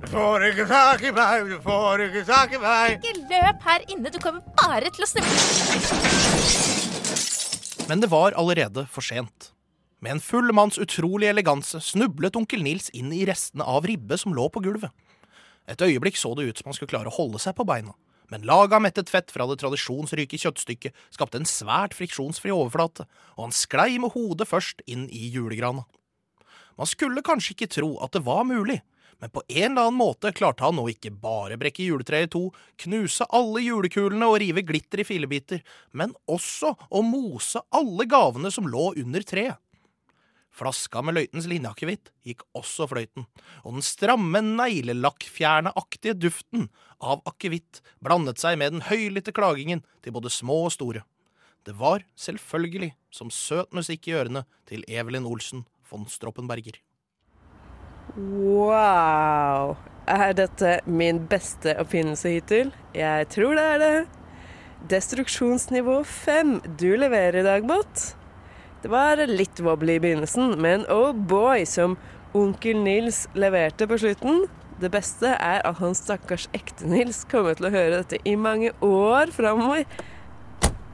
Du 0.00 0.06
får 0.12 0.44
ikke 0.50 0.66
tak 0.68 1.04
i 1.08 1.12
meg, 1.16 1.48
du 1.48 1.56
får 1.64 2.02
ikke 2.06 2.24
tak 2.28 2.52
i 2.56 2.60
meg. 2.60 2.98
Ikke 2.98 3.24
løp 3.30 3.64
her 3.64 3.86
inne, 3.92 4.12
du 4.12 4.18
kommer 4.20 4.44
bare 4.60 4.92
til 4.92 5.06
å 5.06 5.08
snuble. 5.08 5.36
Men 7.88 8.04
det 8.04 8.10
var 8.12 8.36
allerede 8.36 8.84
for 8.92 9.04
sent. 9.04 9.50
Med 10.04 10.18
en 10.18 10.22
full 10.24 10.52
manns 10.56 10.80
utrolig 10.80 11.28
eleganse 11.32 11.80
snublet 11.84 12.36
onkel 12.36 12.60
Nils 12.64 12.88
inn 12.96 13.12
i 13.12 13.24
restene 13.28 13.64
av 13.64 13.88
ribbe 13.88 14.20
som 14.20 14.36
lå 14.36 14.48
på 14.52 14.60
gulvet. 14.64 14.92
Et 15.68 15.80
øyeblikk 15.80 16.16
så 16.20 16.34
det 16.36 16.48
ut 16.48 16.60
som 16.60 16.68
han 16.70 16.76
skulle 16.76 16.92
klare 16.92 17.08
å 17.08 17.16
holde 17.16 17.40
seg 17.40 17.56
på 17.56 17.64
beina, 17.68 17.96
men 18.30 18.46
laget 18.46 18.76
av 18.78 18.84
mettet 18.84 19.10
fett 19.10 19.32
fra 19.34 19.46
det 19.50 19.58
tradisjonsrike 19.60 20.38
kjøttstykket 20.38 21.06
skapte 21.12 21.40
en 21.40 21.48
svært 21.48 21.96
friksjonsfri 21.98 22.52
overflate, 22.54 23.06
og 23.36 23.48
han 23.48 23.56
sklei 23.56 23.98
med 24.02 24.14
hodet 24.14 24.48
først 24.48 24.84
inn 24.86 25.08
i 25.10 25.28
julegrana. 25.34 25.86
Man 26.78 26.88
skulle 26.88 27.24
kanskje 27.26 27.56
ikke 27.56 27.72
tro 27.74 27.90
at 28.04 28.14
det 28.14 28.24
var 28.24 28.46
mulig, 28.48 28.78
men 29.20 29.32
på 29.34 29.42
en 29.48 29.72
eller 29.72 29.90
annen 29.90 29.98
måte 30.00 30.32
klarte 30.32 30.64
han 30.64 30.78
å 30.80 30.86
ikke 30.88 31.12
bare 31.12 31.58
brekke 31.60 31.84
juletreet 31.84 32.30
i 32.30 32.32
to, 32.32 32.46
knuse 32.86 33.26
alle 33.36 33.60
julekulene 33.66 34.30
og 34.30 34.38
rive 34.40 34.64
glitter 34.64 35.02
i 35.02 35.08
filebiter, 35.08 35.60
men 35.92 36.14
også 36.30 36.72
å 36.88 37.02
mose 37.04 37.60
alle 37.76 38.06
gavene 38.08 38.52
som 38.54 38.70
lå 38.70 38.94
under 39.02 39.26
treet. 39.26 39.60
Flaska 40.50 41.02
med 41.06 41.14
løytens 41.16 41.46
linjeakevitt 41.50 42.10
gikk 42.26 42.42
også 42.58 42.88
fløyten, 42.90 43.26
og 43.62 43.78
den 43.78 43.86
stramme 43.86 44.42
neglelakkfjerneaktige 44.44 46.16
duften 46.18 46.68
av 46.98 47.22
akevitt 47.30 47.80
blandet 48.02 48.42
seg 48.42 48.58
med 48.60 48.74
den 48.74 48.84
høylytte 48.88 49.34
klagingen 49.36 49.84
til 50.02 50.16
både 50.16 50.32
små 50.32 50.64
og 50.66 50.74
store. 50.74 51.04
Det 51.64 51.76
var 51.78 52.02
selvfølgelig 52.18 52.92
som 53.14 53.30
søt 53.30 53.72
musikk 53.76 54.08
i 54.08 54.16
ørene 54.16 54.46
til 54.68 54.84
Evelyn 54.88 55.28
Olsen 55.28 55.66
von 55.90 56.06
Stroppenberger. 56.08 56.80
Wow! 58.16 59.76
Er 60.10 60.32
dette 60.34 60.80
min 60.90 61.20
beste 61.30 61.76
oppfinnelse 61.78 62.32
hittil? 62.34 62.72
Jeg 62.96 63.28
tror 63.30 63.54
det 63.54 63.66
er 63.74 63.82
det. 63.84 63.98
Destruksjonsnivå 64.90 66.00
5. 66.02 66.56
Du 66.80 66.88
leverer 66.98 67.42
i 67.42 67.46
dag, 67.46 67.68
Bot. 67.68 68.19
Det 68.80 68.88
var 68.88 69.20
litt 69.28 69.60
wobbly 69.60 69.98
i 69.98 70.00
begynnelsen, 70.00 70.54
men 70.62 70.86
oh 70.88 71.12
boy, 71.12 71.66
som 71.68 71.98
onkel 72.36 72.78
Nils 72.80 73.26
leverte 73.36 73.84
på 73.90 73.98
slutten. 74.00 74.46
Det 74.80 74.88
beste 74.94 75.34
er 75.36 75.60
at 75.68 75.82
hans 75.82 76.00
stakkars 76.00 76.46
ekte-Nils 76.56 77.26
kommer 77.28 77.58
til 77.58 77.68
å 77.68 77.74
høre 77.74 77.98
dette 77.98 78.22
i 78.24 78.32
mange 78.40 78.72
år 78.80 79.34
framover. 79.36 79.84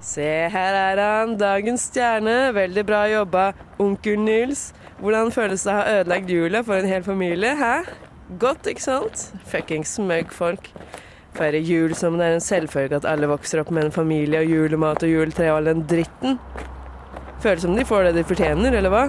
Se, 0.03 0.27
her 0.51 0.81
er 0.81 0.99
han, 0.99 1.37
dagens 1.39 1.87
stjerne. 1.93 2.51
Veldig 2.57 2.87
bra 2.89 3.05
jobba, 3.11 3.47
onkel 3.83 4.19
Nils. 4.19 4.73
Hvordan 4.99 5.31
føles 5.35 5.63
det 5.63 5.71
å 5.71 5.79
ha 5.79 5.97
ødelagt 6.01 6.31
jula 6.35 6.67
for 6.67 6.81
en 6.81 6.91
hel 6.91 7.07
familie? 7.07 7.55
Hæ? 7.55 7.75
Godt, 8.43 8.67
ikke 8.67 8.83
sant? 8.83 9.29
Fuckings 9.47 9.95
smøgg 10.01 10.35
folk. 10.35 10.73
Feire 11.37 11.63
jul 11.63 11.95
som 11.95 12.19
det 12.19 12.27
er 12.27 12.41
en 12.41 12.43
selvfølge 12.43 12.99
at 12.99 13.07
alle 13.07 13.31
vokser 13.31 13.63
opp 13.63 13.71
med 13.71 13.87
en 13.87 13.95
familie 13.95 14.43
og 14.43 14.51
julemat 14.51 15.07
og 15.07 15.13
juletre 15.13 15.53
og 15.53 15.61
all 15.61 15.71
den 15.71 15.87
dritten. 15.87 16.41
Føles 17.45 17.63
som 17.67 17.77
de 17.77 17.85
får 17.87 18.09
det 18.09 18.17
de 18.17 18.25
fortjener, 18.27 18.79
eller 18.79 18.93
hva? 18.93 19.05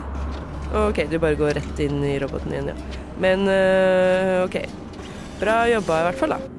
OK, 0.75 1.05
du 1.07 1.15
bare 1.23 1.39
går 1.39 1.55
rett 1.61 1.79
inn 1.85 2.01
i 2.03 2.17
roboten 2.19 2.51
igjen, 2.51 2.73
ja. 2.73 3.03
Men 3.23 3.47
øh, 3.47 4.43
OK. 4.43 4.59
Bra 5.39 5.61
jobba 5.71 6.01
i 6.01 6.07
hvert 6.09 6.21
fall, 6.21 6.35
da. 6.35 6.53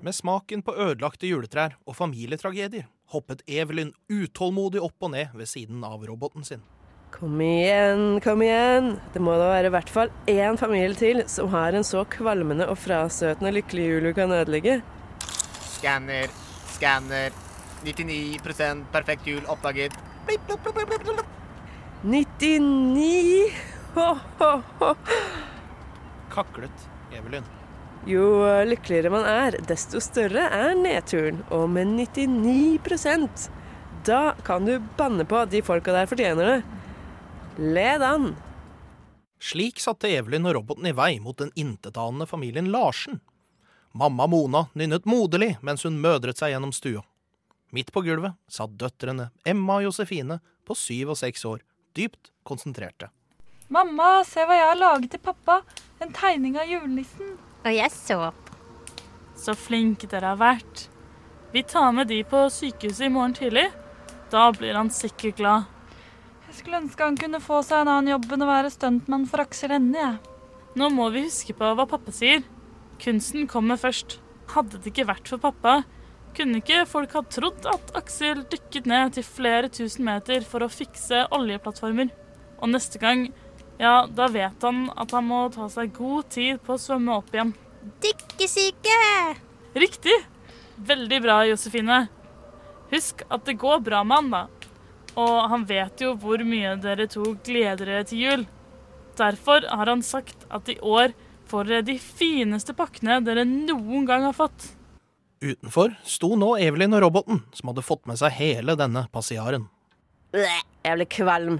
Med 0.00 0.16
smaken 0.16 0.62
på 0.64 0.72
ødelagte 0.76 1.28
juletrær 1.28 1.74
og 1.84 1.96
familietragedier 1.98 2.86
hoppet 3.10 3.42
Evelyn 3.50 3.90
utålmodig 4.10 4.80
opp 4.82 5.08
og 5.08 5.12
ned 5.16 5.34
ved 5.34 5.48
siden 5.50 5.82
av 5.86 6.04
roboten 6.06 6.46
sin. 6.46 6.62
Kom 7.10 7.40
igjen, 7.42 8.20
kom 8.22 8.42
igjen. 8.44 8.92
Det 9.12 9.22
må 9.22 9.34
da 9.34 9.48
være 9.50 9.70
i 9.70 9.74
hvert 9.74 9.90
fall 9.90 10.12
én 10.30 10.58
familie 10.60 10.94
til 10.94 11.24
som 11.28 11.50
har 11.50 11.74
en 11.74 11.86
så 11.86 12.04
kvalmende 12.08 12.68
og 12.70 12.78
frastøtende 12.78 13.52
lykkelig 13.56 13.88
jul 13.88 14.06
du 14.08 14.12
kan 14.16 14.34
ødelegge. 14.36 14.78
Skanner, 15.74 16.30
skanner. 16.76 17.34
99% 17.82 18.86
perfekt 18.92 19.26
jul 19.26 19.42
oppdaget. 19.50 19.96
Blipp, 20.30 20.46
blipp, 20.46 20.74
blipp, 20.74 20.88
blipp, 20.88 21.04
blipp. 21.04 21.26
99 22.02 23.52
ho, 23.94 24.18
ho, 24.38 24.62
ho. 24.78 24.94
Kaklet 26.30 26.84
Evelyn. 27.12 27.48
Jo 28.06 28.28
lykkeligere 28.64 29.10
man 29.10 29.26
er, 29.26 29.58
desto 29.66 29.98
større 29.98 30.46
er 30.54 30.78
nedturen. 30.78 31.42
Og 31.50 31.66
med 31.74 31.90
99% 31.98 33.50
da 34.06 34.36
kan 34.46 34.70
du 34.70 34.78
banne 34.96 35.26
på 35.26 35.42
at 35.42 35.50
de 35.50 35.64
folka 35.66 35.98
der 35.98 36.06
fortjener 36.06 36.52
det. 36.52 36.56
Led 37.58 38.06
an. 38.06 38.30
Slik 39.42 39.82
satte 39.82 40.14
Evelyn 40.14 40.46
og 40.46 40.60
roboten 40.60 40.86
i 40.86 40.94
vei 40.94 41.16
mot 41.18 41.42
den 41.42 41.50
intetanende 41.58 42.30
familien 42.30 42.70
Larsen. 42.70 43.18
Mamma 43.98 44.30
Mona 44.30 44.68
nynnet 44.78 45.10
moderlig 45.10 45.56
mens 45.58 45.82
hun 45.82 45.98
mødret 45.98 46.38
seg 46.38 46.54
gjennom 46.54 46.70
stua. 46.70 47.02
Midt 47.70 47.92
på 47.94 48.02
gulvet 48.02 48.34
satt 48.50 48.74
døtrene 48.78 49.28
Emma 49.46 49.78
og 49.78 49.88
Josefine 49.88 50.40
på 50.66 50.74
syv 50.74 51.12
og 51.14 51.18
seks 51.20 51.44
år, 51.46 51.62
dypt 51.94 52.32
konsentrerte. 52.46 53.10
Mamma, 53.70 54.24
se 54.26 54.42
hva 54.42 54.56
jeg 54.58 54.66
har 54.66 54.78
laget 54.80 55.12
til 55.14 55.22
pappa. 55.22 55.60
En 56.02 56.10
tegning 56.14 56.56
av 56.58 56.66
julenissen. 56.66 57.36
Og 57.62 57.70
jeg 57.70 57.90
så 57.94 58.32
Så 59.36 59.54
flinke 59.54 60.08
dere 60.10 60.34
har 60.34 60.40
vært. 60.40 60.88
Vi 61.52 61.62
tar 61.62 61.92
med 61.92 62.08
de 62.08 62.22
på 62.24 62.48
sykehuset 62.50 63.06
i 63.06 63.12
morgen 63.12 63.34
tidlig. 63.34 63.70
Da 64.30 64.50
blir 64.52 64.74
han 64.74 64.90
sikkert 64.90 65.36
glad. 65.36 65.64
Jeg 66.48 66.58
skulle 66.58 66.80
ønske 66.82 67.06
han 67.06 67.16
kunne 67.16 67.40
få 67.40 67.62
seg 67.62 67.82
en 67.82 67.88
annen 67.88 68.10
jobb 68.12 68.32
enn 68.34 68.42
å 68.42 68.50
være 68.50 68.70
stuntmann 68.74 69.28
for 69.30 69.44
Aksel 69.44 69.70
Hennie. 69.70 70.02
jeg. 70.02 70.18
Nå 70.74 70.90
må 70.90 71.08
vi 71.14 71.24
huske 71.28 71.54
på 71.54 71.70
hva 71.74 71.86
pappa 71.86 72.12
sier. 72.14 72.42
Kunsten 73.02 73.46
kommer 73.46 73.78
først. 73.78 74.18
Hadde 74.50 74.78
det 74.78 74.90
ikke 74.90 75.06
vært 75.06 75.30
for 75.30 75.38
pappa, 75.38 75.84
kunne 76.36 76.60
ikke 76.60 76.84
folk 76.88 77.14
ha 77.16 77.22
trodd 77.28 77.66
at 77.70 77.92
Aksel 77.98 78.44
dykket 78.50 78.88
ned 78.90 79.14
til 79.16 79.26
flere 79.26 79.70
tusen 79.72 80.06
meter 80.06 80.44
for 80.46 80.64
å 80.64 80.70
fikse 80.72 81.26
oljeplattformer. 81.34 82.10
Og 82.60 82.72
neste 82.72 83.00
gang, 83.02 83.28
ja, 83.80 84.04
da 84.06 84.28
vet 84.32 84.62
han 84.66 84.88
at 85.00 85.14
han 85.16 85.28
må 85.28 85.46
ta 85.54 85.68
seg 85.72 85.94
god 85.96 86.28
tid 86.34 86.60
på 86.64 86.76
å 86.76 86.80
svømme 86.80 87.16
opp 87.20 87.32
igjen. 87.34 87.54
Dykkesyke! 88.04 89.00
Riktig! 89.72 90.16
Veldig 90.80 91.20
bra, 91.24 91.42
Josefine. 91.48 92.02
Husk 92.90 93.22
at 93.28 93.44
det 93.46 93.58
går 93.60 93.82
bra 93.86 94.02
med 94.04 94.16
han, 94.16 94.30
da. 94.32 94.42
Og 95.20 95.36
han 95.52 95.64
vet 95.68 96.02
jo 96.02 96.14
hvor 96.20 96.42
mye 96.46 96.74
dere 96.80 97.08
to 97.10 97.34
gleder 97.44 97.86
dere 97.86 98.06
til 98.08 98.24
jul. 98.24 98.44
Derfor 99.18 99.66
har 99.68 99.90
han 99.90 100.04
sagt 100.06 100.46
at 100.48 100.68
i 100.72 100.78
år 100.80 101.12
får 101.50 101.68
dere 101.68 101.86
de 101.88 101.96
fineste 102.00 102.76
pakkene 102.76 103.18
dere 103.26 103.44
noen 103.48 104.06
gang 104.08 104.24
har 104.28 104.36
fått. 104.36 104.70
Utenfor 105.40 105.94
sto 106.04 106.34
nå 106.36 106.50
Evelyn 106.60 106.92
og 106.98 107.00
roboten, 107.06 107.38
som 107.56 107.70
hadde 107.70 107.84
fått 107.84 108.04
med 108.04 108.18
seg 108.20 108.34
hele 108.36 108.74
denne 108.76 109.06
passiaren. 109.08 109.62
Jeg 110.36 110.98
ble 110.98 111.06
kvalm. 111.08 111.56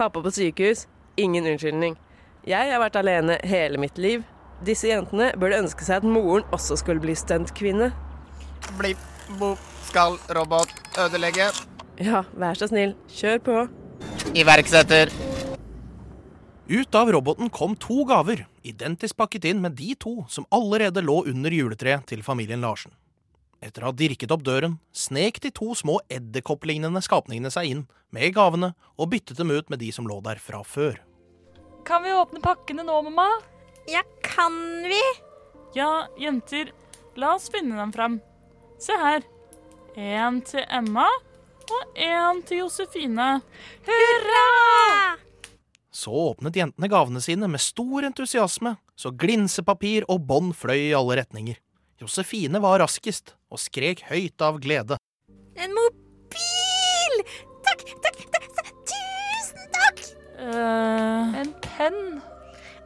Pappa 0.00 0.22
på 0.24 0.32
sykehus, 0.32 0.86
ingen 1.20 1.44
unnskyldning. 1.44 1.98
Jeg 2.48 2.72
har 2.72 2.80
vært 2.80 2.96
alene 2.96 3.36
hele 3.44 3.76
mitt 3.82 4.00
liv. 4.00 4.24
Disse 4.64 4.88
jentene 4.88 5.28
burde 5.36 5.60
ønske 5.60 5.84
seg 5.84 6.00
at 6.00 6.08
moren 6.08 6.48
også 6.56 6.78
skulle 6.80 7.04
bli 7.04 7.12
stuntkvinne. 7.20 7.90
Blipp, 8.80 9.04
bopp, 9.36 9.60
skal 9.90 10.16
robot 10.32 10.72
ødelegge. 11.04 11.50
Ja, 12.00 12.24
vær 12.32 12.56
så 12.56 12.70
snill, 12.72 12.96
kjør 13.12 13.44
på. 13.44 13.62
Iverksetter. 14.40 15.12
Ut 16.68 16.94
av 16.94 17.12
roboten 17.12 17.50
kom 17.50 17.76
to 17.76 18.02
gaver, 18.04 18.40
identisk 18.66 19.14
pakket 19.16 19.44
inn 19.46 19.60
med 19.62 19.76
de 19.78 19.92
to 19.94 20.24
som 20.28 20.48
allerede 20.50 20.98
lå 20.98 21.20
under 21.30 21.54
juletreet 21.54 22.08
til 22.10 22.24
familien 22.26 22.64
Larsen. 22.64 22.90
Etter 23.62 23.84
å 23.84 23.92
ha 23.92 23.94
dirket 23.94 24.32
opp 24.34 24.42
døren, 24.42 24.74
snek 24.90 25.38
de 25.44 25.52
to 25.54 25.76
små 25.78 26.00
edderkopplignende 26.10 26.98
skapningene 27.06 27.52
seg 27.54 27.70
inn 27.70 27.84
med 28.10 28.34
gavene 28.34 28.72
og 28.98 29.12
byttet 29.12 29.38
dem 29.38 29.52
ut 29.54 29.70
med 29.70 29.78
de 29.78 29.92
som 29.94 30.08
lå 30.10 30.18
der 30.26 30.40
fra 30.42 30.64
før. 30.66 30.98
Kan 31.86 32.02
vi 32.02 32.14
åpne 32.18 32.42
pakkene 32.42 32.82
nå, 32.82 32.98
mamma? 33.06 33.28
Ja, 33.86 34.02
kan 34.26 34.58
vi? 34.90 34.98
Ja, 35.78 36.08
jenter, 36.18 36.72
la 37.14 37.36
oss 37.36 37.46
finne 37.54 37.78
dem 37.78 37.94
fram. 37.94 38.18
Se 38.82 38.96
her. 38.98 39.22
En 39.94 40.42
til 40.42 40.66
Emma 40.66 41.06
og 41.70 42.02
en 42.08 42.42
til 42.42 42.64
Josefine. 42.64 43.36
Hurra! 43.86 45.25
Så 45.96 46.12
åpnet 46.12 46.56
jentene 46.58 46.90
gavene 46.92 47.22
sine 47.24 47.48
med 47.48 47.62
stor 47.62 48.04
entusiasme, 48.04 48.74
så 49.00 49.14
glinsepapir 49.16 50.04
og 50.12 50.26
bånd 50.28 50.52
fløy 50.58 50.90
i 50.90 50.96
alle 50.96 51.16
retninger. 51.22 51.56
Josefine 52.02 52.60
var 52.60 52.82
raskest 52.82 53.32
og 53.48 53.62
skrek 53.62 54.02
høyt 54.10 54.44
av 54.44 54.58
glede. 54.60 54.98
En 55.56 55.72
mobil! 55.72 57.22
Takk, 57.64 57.86
takk, 58.04 58.20
takk, 58.34 58.48
takk. 58.58 58.68
Tusen 58.92 59.72
takk! 59.78 60.02
eh 60.36 61.40
En 61.40 61.54
penn. 61.64 61.98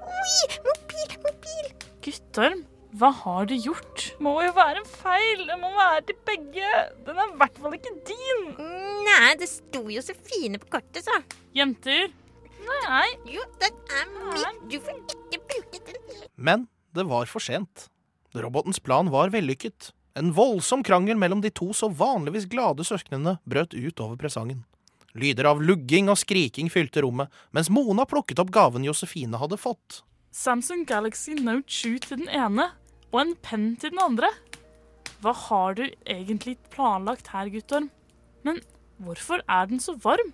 Oi, 0.06 0.60
mobil, 0.68 1.18
mobil. 1.26 1.68
Guttorm, 2.06 2.62
hva 3.00 3.10
har 3.24 3.50
du 3.50 3.56
gjort? 3.58 4.06
Må 4.22 4.36
jo 4.46 4.54
være 4.54 4.84
en 4.84 4.88
feil. 5.02 5.44
Den 5.50 5.60
må 5.66 5.74
være 5.74 6.06
til 6.12 6.22
begge. 6.30 6.70
Den 7.10 7.18
er 7.18 7.34
i 7.34 7.38
hvert 7.42 7.58
fall 7.58 7.74
ikke 7.74 7.96
din. 8.06 8.48
Nei, 9.10 9.34
det 9.42 9.50
sto 9.50 9.82
Josefine 9.90 10.62
på 10.62 10.70
kortet, 10.78 11.02
så. 11.10 11.18
Jenter, 11.58 12.12
Nei. 12.66 13.08
Jo, 13.28 13.44
den 13.62 13.78
er 13.96 14.10
min. 14.10 14.60
Du 14.70 14.76
får 14.82 14.98
ikke 15.14 15.40
bruke 15.52 15.82
den. 15.86 16.20
Men 16.36 16.66
det 16.96 17.06
var 17.08 17.30
for 17.30 17.42
sent. 17.44 17.88
Robotens 18.34 18.80
plan 18.82 19.10
var 19.10 19.32
vellykket. 19.34 19.92
En 20.18 20.32
voldsom 20.34 20.82
krangel 20.86 21.18
mellom 21.18 21.42
de 21.42 21.52
to 21.54 21.70
så 21.76 21.88
vanligvis 21.90 22.48
glade 22.50 22.84
søsknene 22.86 23.38
brøt 23.48 23.74
ut 23.74 24.02
over 24.02 24.18
presangen. 24.18 24.64
Lyder 25.18 25.48
av 25.50 25.62
lugging 25.62 26.10
og 26.10 26.18
skriking 26.20 26.70
fylte 26.70 27.02
rommet, 27.02 27.30
mens 27.50 27.70
Mona 27.70 28.04
plukket 28.06 28.38
opp 28.42 28.52
gaven 28.54 28.86
Josefine 28.86 29.38
hadde 29.40 29.58
fått. 29.58 30.02
Samsung 30.30 30.84
Galaxy 30.86 31.34
Note 31.34 31.66
7 31.66 31.98
til 32.06 32.20
den 32.22 32.30
ene 32.30 32.68
og 33.10 33.22
en 33.24 33.32
penn 33.42 33.72
til 33.82 33.90
den 33.94 34.02
andre. 34.02 34.30
Hva 35.20 35.34
har 35.34 35.74
du 35.76 35.88
egentlig 36.06 36.56
planlagt 36.70 37.32
her, 37.34 37.50
Guttorm? 37.50 37.90
Men 38.46 38.62
hvorfor 39.02 39.42
er 39.50 39.66
den 39.66 39.82
så 39.82 39.96
varm? 40.00 40.30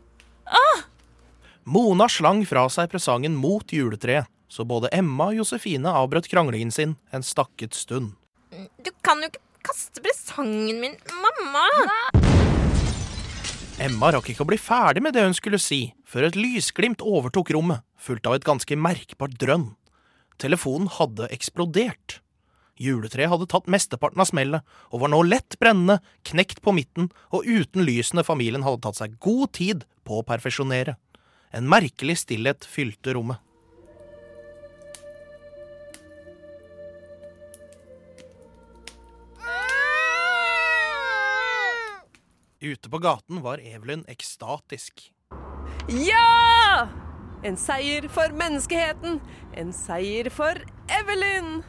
Mona 1.66 2.06
slang 2.06 2.44
fra 2.46 2.68
seg 2.70 2.92
presangen 2.92 3.34
mot 3.34 3.72
juletreet, 3.74 4.28
så 4.46 4.62
både 4.62 4.86
Emma 4.94 5.32
og 5.32 5.40
Josefine 5.40 5.90
avbrøt 5.98 6.28
kranglingen 6.30 6.70
sin 6.70 6.92
en 7.10 7.24
stakket 7.26 7.74
stund. 7.74 8.12
Du 8.78 8.92
kan 9.02 9.18
jo 9.18 9.26
ikke 9.26 9.42
kaste 9.66 10.02
presangen 10.04 10.78
min, 10.78 10.94
mamma. 11.10 11.64
Emma 13.82 14.12
rakk 14.14 14.30
ikke 14.30 14.46
å 14.46 14.50
bli 14.52 14.60
ferdig 14.62 15.02
med 15.02 15.18
det 15.18 15.24
hun 15.26 15.34
skulle 15.34 15.58
si, 15.58 15.80
før 16.06 16.28
et 16.28 16.38
lysglimt 16.38 17.02
overtok 17.02 17.50
rommet, 17.58 17.82
fulgt 17.98 18.30
av 18.30 18.38
et 18.38 18.46
ganske 18.46 18.78
merkbart 18.78 19.34
drønn. 19.42 19.72
Telefonen 20.38 20.86
hadde 21.00 21.26
eksplodert. 21.34 22.20
Juletreet 22.78 23.32
hadde 23.32 23.50
tatt 23.50 23.66
mesteparten 23.72 24.22
av 24.22 24.30
smellet, 24.30 24.62
og 24.94 25.02
var 25.02 25.10
nå 25.10 25.18
lett 25.26 25.58
brennende, 25.58 25.98
knekt 26.30 26.62
på 26.62 26.76
midten 26.76 27.10
og 27.34 27.42
uten 27.42 27.82
lysene 27.88 28.22
familien 28.22 28.62
hadde 28.62 28.84
tatt 28.86 29.02
seg 29.02 29.18
god 29.18 29.54
tid 29.58 29.86
på 30.06 30.20
å 30.20 30.26
perfeksjonere. 30.26 30.94
En 31.54 31.68
merkelig 31.68 32.18
stillhet 32.24 32.64
fylte 32.64 33.14
rommet. 33.16 33.42
Ute 42.66 42.90
på 42.90 42.98
gaten 42.98 43.42
var 43.44 43.60
Evelyn 43.62 44.02
ekstatisk. 44.10 45.12
Ja! 45.92 46.88
En 47.46 47.54
seier 47.60 48.08
for 48.10 48.32
menneskeheten. 48.34 49.20
En 49.54 49.70
seier 49.76 50.30
for 50.34 50.58
Evelyn. 50.90 51.60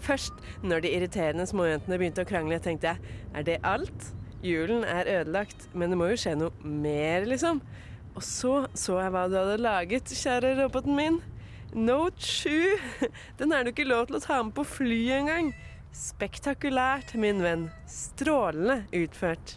Først 0.00 0.32
når 0.64 0.86
de 0.86 0.94
irriterende 0.96 1.44
småjentene 1.50 1.98
begynte 2.00 2.24
å 2.24 2.28
krangle, 2.28 2.56
tenkte 2.62 2.94
jeg 2.94 3.18
er 3.36 3.44
det 3.44 3.58
alt? 3.68 4.06
Julen 4.40 4.86
er 4.88 5.10
ødelagt, 5.18 5.66
men 5.76 5.92
det 5.92 5.98
må 6.00 6.08
jo 6.08 6.20
skje 6.22 6.38
noe 6.40 6.54
mer, 6.64 7.26
liksom. 7.28 7.60
Og 8.16 8.22
så 8.26 8.54
så 8.74 8.98
jeg 9.00 9.12
hva 9.14 9.26
du 9.30 9.36
hadde 9.38 9.60
laget, 9.62 10.10
kjære 10.10 10.56
roboten 10.62 10.96
min. 10.98 11.20
Note 11.76 12.18
7. 12.26 12.50
Den 13.38 13.52
er 13.54 13.62
det 13.62 13.74
ikke 13.76 13.86
lov 13.86 14.08
til 14.08 14.18
å 14.18 14.22
ta 14.24 14.40
med 14.42 14.56
på 14.56 14.64
flyet 14.66 15.20
engang. 15.20 15.52
Spektakulært, 15.94 17.14
min 17.18 17.42
venn. 17.42 17.68
Strålende 17.90 18.82
utført. 18.94 19.56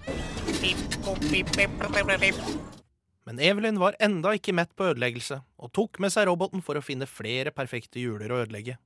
Men 3.24 3.40
Evelyn 3.40 3.80
var 3.82 3.98
enda 4.04 4.34
ikke 4.38 4.56
mett 4.56 4.74
på 4.78 4.90
ødeleggelse, 4.92 5.40
og 5.58 5.74
tok 5.74 6.02
med 6.04 6.14
seg 6.14 6.28
roboten 6.28 6.64
for 6.66 6.78
å 6.78 6.84
finne 6.86 7.10
flere 7.10 7.54
perfekte 7.56 8.02
hjuler 8.02 8.34
å 8.34 8.42
ødelegge. 8.44 8.78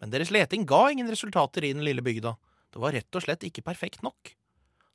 Men 0.00 0.12
deres 0.12 0.32
leting 0.34 0.66
ga 0.68 0.86
ingen 0.92 1.10
resultater 1.10 1.64
i 1.64 1.74
den 1.74 1.84
lille 1.86 2.04
bygda. 2.04 2.34
Det 2.72 2.82
var 2.82 2.94
rett 2.96 3.18
og 3.18 3.24
slett 3.24 3.44
ikke 3.46 3.64
perfekt 3.66 4.02
nok. 4.06 4.34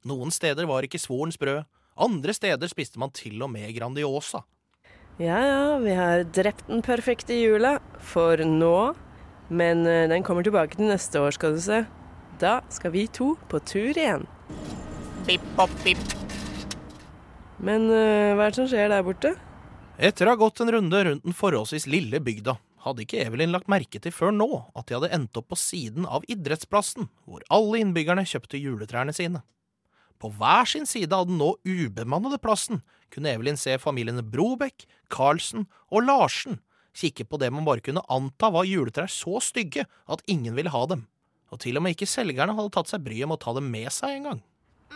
Noen 0.08 0.34
steder 0.34 0.67
var 0.69 0.86
ikke 0.86 1.02
svoren 1.02 1.34
sprø, 1.34 1.62
andre 1.97 2.34
steder 2.36 2.71
spiste 2.71 2.99
man 3.01 3.13
til 3.15 3.41
og 3.43 3.51
med 3.54 3.71
Grandiosa. 3.75 4.43
Ja 5.21 5.38
ja, 5.43 5.77
vi 5.77 5.93
har 5.93 6.23
drept 6.34 6.69
den 6.69 6.82
perfekte 6.86 7.36
jula. 7.36 7.77
For 7.99 8.41
nå. 8.41 8.93
Men 9.51 9.86
eh, 9.86 10.08
den 10.10 10.23
kommer 10.23 10.45
tilbake 10.47 10.80
til 10.80 10.88
neste 10.88 11.19
år, 11.19 11.36
skal 11.36 11.58
du 11.58 11.62
se. 11.62 11.84
Da 12.39 12.62
skal 12.71 12.93
vi 12.95 13.06
to 13.12 13.36
på 13.51 13.60
tur 13.67 13.91
igjen. 13.91 14.23
Bipp, 15.27 15.43
bop, 15.58 15.73
bipp. 15.84 16.01
Men 17.62 17.89
eh, 17.91 18.32
hva 18.34 18.47
er 18.47 18.54
det 18.54 18.58
som 18.62 18.69
skjer 18.71 18.89
der 18.89 19.06
borte? 19.06 19.36
Etter 20.01 20.25
å 20.25 20.34
ha 20.34 20.39
gått 20.39 20.63
en 20.63 20.71
runde 20.73 21.04
rundt 21.06 21.27
den 21.27 21.36
forholdsvis 21.38 21.86
lille 21.91 22.21
bygda, 22.23 22.56
hadde 22.88 23.04
ikke 23.04 23.19
Evelyn 23.27 23.51
lagt 23.54 23.69
merke 23.69 23.99
til 24.01 24.15
før 24.15 24.34
nå 24.34 24.47
at 24.73 24.88
de 24.88 24.97
hadde 24.97 25.12
endt 25.13 25.38
opp 25.38 25.51
på 25.51 25.60
siden 25.60 26.08
av 26.10 26.25
idrettsplassen, 26.32 27.12
hvor 27.27 27.45
alle 27.54 27.84
innbyggerne 27.84 28.25
kjøpte 28.25 28.58
juletrærne 28.58 29.13
sine. 29.13 29.43
På 30.21 30.29
hver 30.38 30.69
sin 30.69 30.86
side 30.86 31.15
av 31.17 31.25
den 31.27 31.39
nå 31.41 31.55
ubemannede 31.65 32.38
plassen 32.41 32.84
kunne 33.12 33.34
Evelyn 33.34 33.57
se 33.57 33.73
familiene 33.81 34.23
Brobekk, 34.23 34.86
Carlsen 35.10 35.65
og 35.89 36.05
Larsen 36.05 36.62
kikke 36.97 37.25
på 37.27 37.39
det 37.41 37.51
man 37.53 37.65
bare 37.67 37.84
kunne 37.84 38.03
anta 38.12 38.51
var 38.53 38.67
juletrær 38.67 39.10
så 39.12 39.39
stygge 39.43 39.86
at 40.12 40.23
ingen 40.27 40.55
ville 40.57 40.71
ha 40.73 40.86
dem. 40.89 41.05
Og 41.51 41.60
til 41.63 41.77
og 41.77 41.84
med 41.84 41.95
ikke 41.95 42.10
selgerne 42.10 42.55
hadde 42.55 42.73
tatt 42.75 42.91
seg 42.91 43.03
bryet 43.05 43.27
med 43.27 43.39
å 43.39 43.43
ta 43.43 43.53
dem 43.57 43.67
med 43.71 43.91
seg 43.91 44.19
engang. 44.19 44.41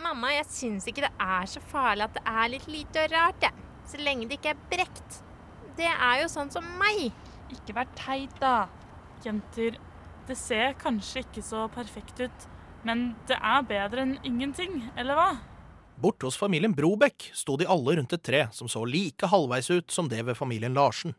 Mamma, 0.00 0.32
jeg 0.36 0.48
syns 0.52 0.88
ikke 0.88 1.06
det 1.06 1.12
er 1.20 1.48
så 1.48 1.60
farlig 1.72 2.06
at 2.06 2.16
det 2.16 2.24
er 2.28 2.50
litt 2.52 2.66
lite 2.68 3.04
og 3.04 3.14
rart, 3.14 3.44
jeg. 3.44 3.64
Så 3.86 4.00
lenge 4.02 4.28
det 4.28 4.38
ikke 4.38 4.52
er 4.52 4.64
brekt. 4.72 5.20
Det 5.76 5.88
er 5.88 6.22
jo 6.22 6.30
sånn 6.32 6.52
som 6.52 6.66
meg. 6.80 7.12
Ikke 7.54 7.76
vær 7.76 7.88
teit, 7.96 8.32
da. 8.40 8.66
Jenter, 9.24 9.78
det 10.28 10.36
ser 10.36 10.76
kanskje 10.80 11.22
ikke 11.24 11.44
så 11.44 11.64
perfekt 11.72 12.20
ut, 12.24 12.48
men 12.86 13.06
det 13.26 13.36
er 13.42 13.66
bedre 13.66 14.06
enn 14.06 14.16
ingenting, 14.22 14.80
eller 14.96 15.18
hva? 15.18 15.28
Borte 15.96 16.28
hos 16.28 16.36
familien 16.36 16.74
Brobekk 16.76 17.30
sto 17.34 17.56
de 17.56 17.66
alle 17.66 17.96
rundt 17.96 18.12
et 18.12 18.22
tre 18.22 18.42
som 18.52 18.68
så 18.68 18.84
like 18.84 19.30
halvveis 19.32 19.70
ut 19.72 19.90
som 19.90 20.10
det 20.12 20.22
ved 20.28 20.36
familien 20.36 20.76
Larsen. 20.76 21.16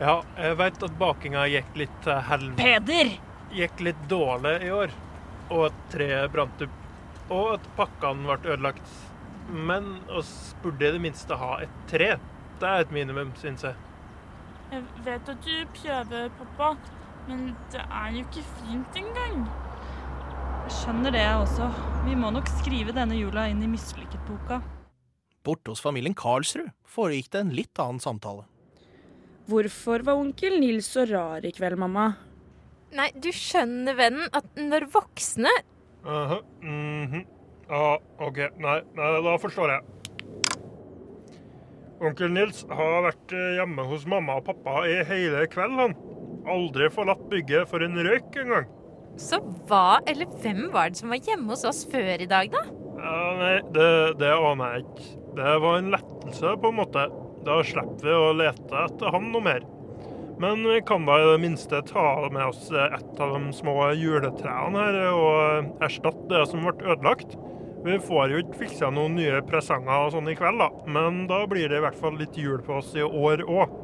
Ja, 0.00 0.22
jeg 0.40 0.56
veit 0.58 0.82
at 0.82 0.94
bakinga 0.98 1.44
gikk 1.52 1.76
litt 1.78 1.98
til 2.02 2.22
helvete. 2.28 2.62
Peder! 2.62 3.12
Gikk 3.54 3.82
litt 3.86 4.00
dårlig 4.10 4.56
i 4.66 4.70
år. 4.74 4.94
Og 5.52 5.68
at 5.68 5.76
treet 5.92 6.32
brant 6.32 6.64
opp. 6.66 6.80
Og 7.30 7.50
at 7.52 7.68
pakkene 7.76 8.24
ble 8.26 8.54
ødelagt. 8.56 8.96
Men 9.54 10.00
oss 10.10 10.32
burde 10.64 10.88
i 10.88 10.96
det 10.96 11.02
minste 11.04 11.38
ha 11.38 11.58
et 11.62 11.76
tre. 11.92 12.14
Det 12.58 12.70
er 12.70 12.86
et 12.86 12.96
minimum, 12.96 13.30
syns 13.38 13.62
jeg. 13.68 13.76
Jeg 14.72 14.82
vet 15.06 15.30
at 15.30 15.46
du 15.46 15.54
prøver, 15.76 16.32
pappa, 16.40 16.72
men 17.28 17.52
det 17.70 17.84
er 17.84 18.10
jo 18.16 18.24
ikke 18.24 18.46
fint 18.56 18.98
engang. 18.98 19.44
Jeg 20.64 20.72
skjønner 20.78 21.12
det, 21.12 21.20
jeg 21.20 21.40
også. 21.42 21.66
Vi 22.06 22.14
må 22.16 22.30
nok 22.32 22.46
skrive 22.48 22.92
denne 22.96 23.18
jula 23.18 23.42
inn 23.52 23.58
i 23.60 23.68
mislykket-boka. 23.68 24.62
Borte 25.44 25.74
hos 25.74 25.82
familien 25.84 26.14
Karlsrud 26.16 26.70
foregikk 26.88 27.26
det 27.34 27.40
en 27.44 27.50
litt 27.52 27.80
annen 27.82 28.00
samtale. 28.00 28.46
Hvorfor 29.50 30.06
var 30.06 30.16
onkel 30.16 30.56
Nils 30.62 30.86
så 30.88 31.04
rar 31.10 31.44
i 31.44 31.50
kveld, 31.52 31.76
mamma? 31.82 32.14
Nei, 32.96 33.10
du 33.12 33.28
skjønner, 33.28 33.92
vennen, 33.98 34.30
at 34.32 34.46
når 34.56 34.86
voksne 34.94 35.52
Aha, 36.04 36.38
mhm. 36.62 37.26
Ja, 37.68 37.96
OK. 38.24 38.40
Nei, 38.60 38.78
nei, 38.96 39.10
da 39.24 39.34
forstår 39.40 39.72
jeg. 39.74 39.84
Onkel 42.04 42.32
Nils 42.32 42.62
har 42.72 43.04
vært 43.04 43.36
eh, 43.36 43.54
hjemme 43.58 43.84
hos 43.88 44.04
mamma 44.08 44.38
og 44.40 44.48
pappa 44.48 44.86
i 44.88 44.96
hele 45.08 45.44
kveld, 45.52 45.76
han. 45.80 45.94
Aldri 46.48 46.88
forlatt 46.92 47.24
bygget 47.32 47.68
for 47.68 47.84
en 47.84 48.00
røyk 48.04 48.40
engang. 48.40 48.68
Så 49.20 49.38
hva 49.68 50.00
eller 50.10 50.30
hvem 50.42 50.66
var 50.74 50.90
det 50.90 51.00
som 51.00 51.12
var 51.14 51.22
hjemme 51.22 51.52
hos 51.52 51.64
oss 51.68 51.84
før 51.90 52.24
i 52.24 52.30
dag, 52.30 52.50
da? 52.54 52.64
Ja, 52.98 53.20
nei, 53.38 53.54
det, 53.74 53.90
det 54.20 54.32
aner 54.32 54.74
jeg 54.74 54.86
ikke. 54.86 55.06
Det 55.34 55.54
var 55.62 55.78
en 55.78 55.92
lettelse, 55.94 56.56
på 56.62 56.70
en 56.70 56.78
måte. 56.78 57.06
Da 57.44 57.60
slipper 57.66 58.08
vi 58.08 58.14
å 58.16 58.34
lete 58.38 58.84
etter 58.86 59.12
han 59.12 59.30
noe 59.32 59.44
mer. 59.44 59.64
Men 60.40 60.64
vi 60.66 60.80
kan 60.86 61.04
da 61.06 61.18
i 61.20 61.26
det 61.28 61.40
minste 61.44 61.82
ta 61.86 62.04
med 62.32 62.42
oss 62.48 62.66
et 62.72 63.20
av 63.22 63.34
de 63.36 63.52
små 63.54 63.74
juletrærne 63.94 64.86
her 64.86 64.96
og 65.12 65.82
erstatte 65.84 66.26
det 66.32 66.46
som 66.50 66.64
ble 66.66 66.74
ødelagt. 66.94 67.36
Vi 67.84 67.98
får 68.00 68.32
jo 68.32 68.40
ikke 68.40 68.62
fiksa 68.64 68.88
noen 68.94 69.18
nye 69.18 69.42
presanger 69.46 70.06
og 70.06 70.14
sånn 70.14 70.30
i 70.32 70.36
kveld, 70.38 70.62
da. 70.62 70.70
Men 70.90 71.26
da 71.30 71.42
blir 71.50 71.68
det 71.68 71.78
i 71.78 71.84
hvert 71.84 71.98
fall 72.00 72.16
litt 72.18 72.38
jul 72.40 72.62
på 72.64 72.80
oss 72.80 72.94
i 72.96 73.04
år 73.04 73.44
òg. 73.44 73.74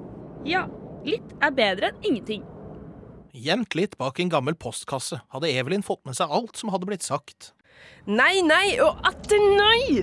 Ja, 0.48 0.64
litt 1.06 1.36
er 1.44 1.54
bedre 1.54 1.92
enn 1.92 2.08
ingenting. 2.08 2.46
Gjemt 3.30 3.76
litt 3.78 3.94
bak 3.98 4.18
en 4.18 4.30
gammel 4.32 4.56
postkasse 4.58 5.20
hadde 5.30 5.50
Evelyn 5.54 5.84
fått 5.86 6.02
med 6.08 6.16
seg 6.18 6.32
alt 6.34 6.58
som 6.58 6.72
hadde 6.74 6.88
blitt 6.88 7.06
sagt. 7.06 7.52
Nei, 8.10 8.40
nei 8.42 8.74
og 8.82 8.98
atter 9.06 9.38
nei! 9.54 10.02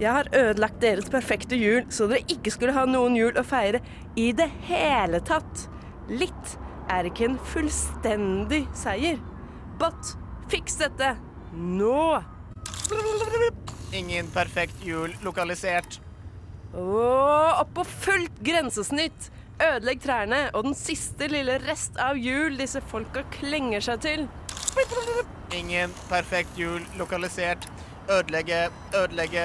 Jeg 0.00 0.12
har 0.12 0.28
ødelagt 0.36 0.80
deres 0.80 1.08
perfekte 1.12 1.56
jul, 1.56 1.86
så 1.92 2.06
dere 2.08 2.24
ikke 2.32 2.52
skulle 2.52 2.76
ha 2.76 2.86
noen 2.88 3.16
jul 3.16 3.36
å 3.36 3.44
feire 3.44 3.80
i 4.16 4.30
det 4.36 4.48
hele 4.68 5.20
tatt. 5.24 5.66
Litt 6.08 6.54
er 6.92 7.08
ikke 7.08 7.30
en 7.30 7.40
fullstendig 7.52 8.62
seier. 8.76 9.20
But 9.80 10.14
fiks 10.52 10.76
dette 10.80 11.14
nå! 11.56 12.20
Ingen 13.96 14.28
perfekt 14.34 14.84
jul 14.84 15.12
lokalisert. 15.24 16.00
Å, 16.76 17.60
opp 17.62 17.72
på 17.74 17.84
fullt 17.88 18.40
grensesnitt. 18.44 19.30
Ødelegg 19.60 20.00
trærne 20.00 20.40
og 20.54 20.64
den 20.64 20.74
siste 20.74 21.28
lille 21.28 21.58
rest 21.66 21.98
av 22.00 22.16
jul 22.16 22.56
disse 22.56 22.80
folka 22.90 23.26
klenger 23.34 23.84
seg 23.84 24.00
til. 24.06 24.26
Ingen 25.52 25.92
perfekt 26.08 26.56
jul 26.58 26.80
lokalisert. 26.96 27.66
Ødelegge, 28.10 28.68
ødelegge, 28.96 29.44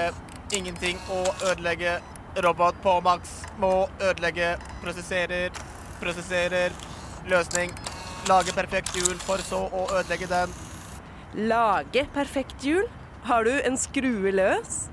ingenting 0.55 1.01
å 1.11 1.21
ødelegge. 1.49 1.97
Robot 2.45 2.79
på 2.83 2.93
maks 3.03 3.33
må 3.59 3.87
ødelegge. 3.99 4.55
Prosesserer, 4.83 5.51
prosesserer. 6.01 6.75
Løsning. 7.27 7.73
Lage 8.29 8.53
perfekt 8.55 8.95
hjul, 8.97 9.15
for 9.21 9.41
så 9.45 9.65
å 9.67 9.85
ødelegge 9.99 10.29
den. 10.31 10.53
Lage 11.49 12.05
perfekt 12.15 12.63
hjul? 12.63 12.87
Har 13.25 13.45
du 13.45 13.53
en 13.57 13.77
skrue 13.77 14.31
løs? 14.33 14.85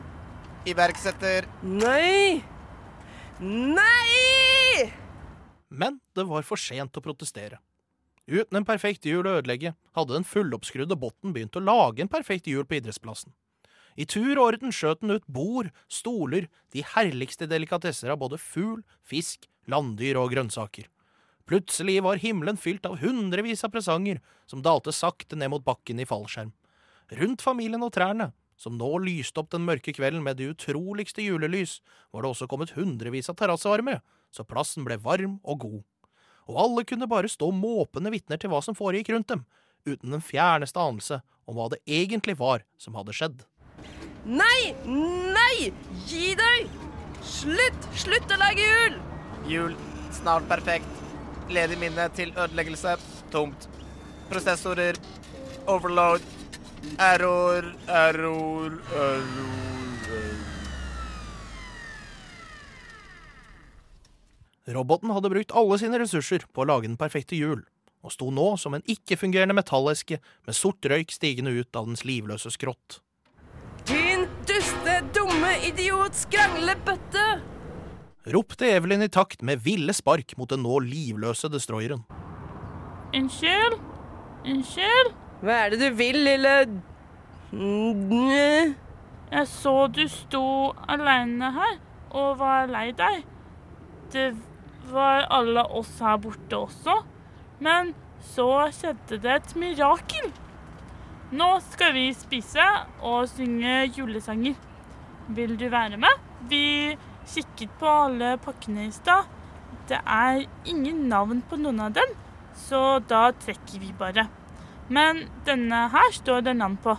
Iverksetter. 0.69 1.49
Nei! 1.63 2.43
Nei! 3.41 4.52
Men 5.73 6.01
det 6.13 6.27
var 6.29 6.45
for 6.45 6.61
sent 6.61 6.99
å 6.99 7.05
protestere. 7.05 7.59
Uten 8.29 8.61
en 8.61 8.67
perfekt 8.67 9.07
hjul 9.09 9.27
å 9.27 9.39
ødelegge, 9.41 9.73
hadde 9.97 10.15
den 10.15 10.27
fulloppskrudde 10.29 10.99
botten 11.01 11.33
begynt 11.35 11.57
å 11.59 11.65
lage 11.65 12.05
en 12.05 12.13
perfekt 12.13 12.47
hjul 12.47 12.67
på 12.69 12.79
idrettsplassen. 12.79 13.33
I 13.97 14.07
tur 14.09 14.39
og 14.39 14.45
orden 14.47 14.73
skjøt 14.73 15.03
den 15.03 15.17
ut 15.17 15.27
bord, 15.29 15.73
stoler, 15.91 16.47
de 16.73 16.85
herligste 16.95 17.49
delikatesser 17.49 18.13
av 18.13 18.21
både 18.23 18.39
fugl, 18.41 18.81
fisk, 19.05 19.49
landdyr 19.69 20.21
og 20.21 20.31
grønnsaker. 20.33 20.87
Plutselig 21.49 21.99
var 22.07 22.21
himmelen 22.23 22.61
fylt 22.61 22.87
av 22.89 23.01
hundrevis 23.03 23.65
av 23.67 23.73
presanger 23.75 24.23
som 24.49 24.63
dalte 24.65 24.95
sakte 24.95 25.37
ned 25.37 25.51
mot 25.53 25.65
bakken 25.65 26.01
i 26.01 26.09
fallskjerm. 26.09 26.55
Rundt 27.19 27.45
familien 27.45 27.83
og 27.85 27.93
trærne, 27.97 28.31
som 28.57 28.79
nå 28.79 28.95
lyste 29.03 29.43
opp 29.43 29.51
den 29.53 29.67
mørke 29.67 29.93
kvelden 29.93 30.23
med 30.25 30.39
de 30.39 30.53
utroligste 30.53 31.25
julelys, 31.25 31.81
var 32.15 32.23
det 32.23 32.31
også 32.31 32.49
kommet 32.49 32.77
hundrevis 32.77 33.29
av 33.33 33.37
terrassevarmere, 33.41 34.01
så 34.33 34.47
plassen 34.49 34.87
ble 34.87 34.97
varm 35.01 35.39
og 35.45 35.65
god. 35.67 35.81
Og 36.51 36.59
alle 36.65 36.85
kunne 36.89 37.09
bare 37.11 37.31
stå 37.31 37.53
måpende 37.55 38.11
vitner 38.13 38.41
til 38.41 38.51
hva 38.53 38.63
som 38.65 38.77
foregikk 38.77 39.13
rundt 39.15 39.31
dem, 39.31 39.45
uten 39.87 40.15
den 40.15 40.25
fjerneste 40.25 40.81
anelse 40.81 41.21
om 41.47 41.59
hva 41.59 41.69
det 41.73 41.83
egentlig 41.87 42.39
var 42.41 42.65
som 42.81 42.97
hadde 42.99 43.15
skjedd. 43.17 43.45
Nei! 44.27 44.73
Nei! 44.87 45.73
Gi 46.07 46.35
deg! 46.39 46.71
Slutt! 47.27 47.89
Slutt 47.99 48.35
å 48.35 48.39
lage 48.41 48.67
jul! 48.67 49.01
Jul. 49.51 49.75
Snart 50.15 50.47
perfekt. 50.51 51.01
Ledig 51.53 51.79
minne 51.81 52.07
til 52.17 52.31
ødeleggelse. 52.37 52.97
Tomt. 53.35 53.67
Prosessorer. 54.31 54.99
Overload. 55.67 56.23
Error, 56.99 57.73
error, 57.89 58.79
error. 58.95 59.72
Roboten 64.71 65.11
hadde 65.11 65.31
brukt 65.33 65.55
alle 65.59 65.79
sine 65.81 65.99
ressurser 65.99 66.45
på 66.55 66.63
å 66.63 66.69
lage 66.71 66.87
den 66.87 66.99
perfekte 66.99 67.35
hjul, 67.35 67.65
og 68.07 68.13
sto 68.15 68.29
nå 68.31 68.53
som 68.61 68.77
en 68.77 68.85
ikke-fungerende 68.87 69.57
metalleske 69.59 70.21
med 70.47 70.55
sort 70.55 70.87
røyk 70.87 71.11
stigende 71.11 71.51
ut 71.57 71.75
av 71.75 71.89
dens 71.89 72.05
livløse 72.07 72.53
skrott. 72.55 73.01
Din 73.89 74.29
duste, 74.47 75.01
dumme 75.17 75.57
idiot 75.67 76.15
skranglebøtte! 76.15 77.27
Ropte 78.31 78.69
Evelyn 78.71 79.03
i 79.03 79.11
takt 79.11 79.43
med 79.43 79.65
ville 79.65 79.91
spark 79.99 80.37
mot 80.39 80.51
den 80.51 80.63
nå 80.63 80.79
livløse 80.87 81.51
destroyeren. 81.51 82.05
Unnskyld? 83.11 83.81
Unnskyld? 84.47 85.11
Hva 85.43 85.57
er 85.65 85.75
det 85.75 85.81
du 85.83 85.99
vil, 85.99 86.21
lille. 86.23 86.55
Jeg 89.33 89.49
så 89.51 89.75
du 89.91 90.05
sto 90.07 90.47
aleine 90.87 91.51
her 91.59 91.75
og 92.15 92.39
var 92.39 92.71
lei 92.71 92.93
deg. 92.95 93.27
Det 94.15 94.31
var 94.91 95.27
alle 95.31 95.65
oss 95.79 95.93
her 96.01 96.19
borte 96.23 96.59
også. 96.59 96.99
Men 97.63 97.93
så 98.33 98.49
skjedde 98.75 99.21
det 99.23 99.37
et 99.37 99.55
mirakel. 99.61 100.33
Nå 101.33 101.49
skal 101.71 101.95
vi 101.97 102.09
spise 102.17 102.65
og 103.01 103.29
synge 103.31 103.87
julesanger. 103.97 104.59
Vil 105.33 105.55
du 105.57 105.69
være 105.73 105.97
med? 105.97 106.21
Vi 106.51 106.97
kikket 107.31 107.73
på 107.81 107.89
alle 107.89 108.35
pakkene 108.43 108.89
i 108.89 108.93
stad. 108.93 109.31
Det 109.89 110.01
er 110.07 110.45
ingen 110.69 111.07
navn 111.09 111.41
på 111.49 111.57
noen 111.61 111.81
av 111.87 111.95
dem, 111.97 112.13
så 112.57 113.01
da 113.09 113.31
trekker 113.33 113.81
vi 113.81 113.95
bare. 113.99 114.27
Men 114.93 115.25
denne 115.47 115.87
her 115.95 116.13
står 116.13 116.45
det 116.47 116.57
navn 116.59 116.77
på. 116.85 116.97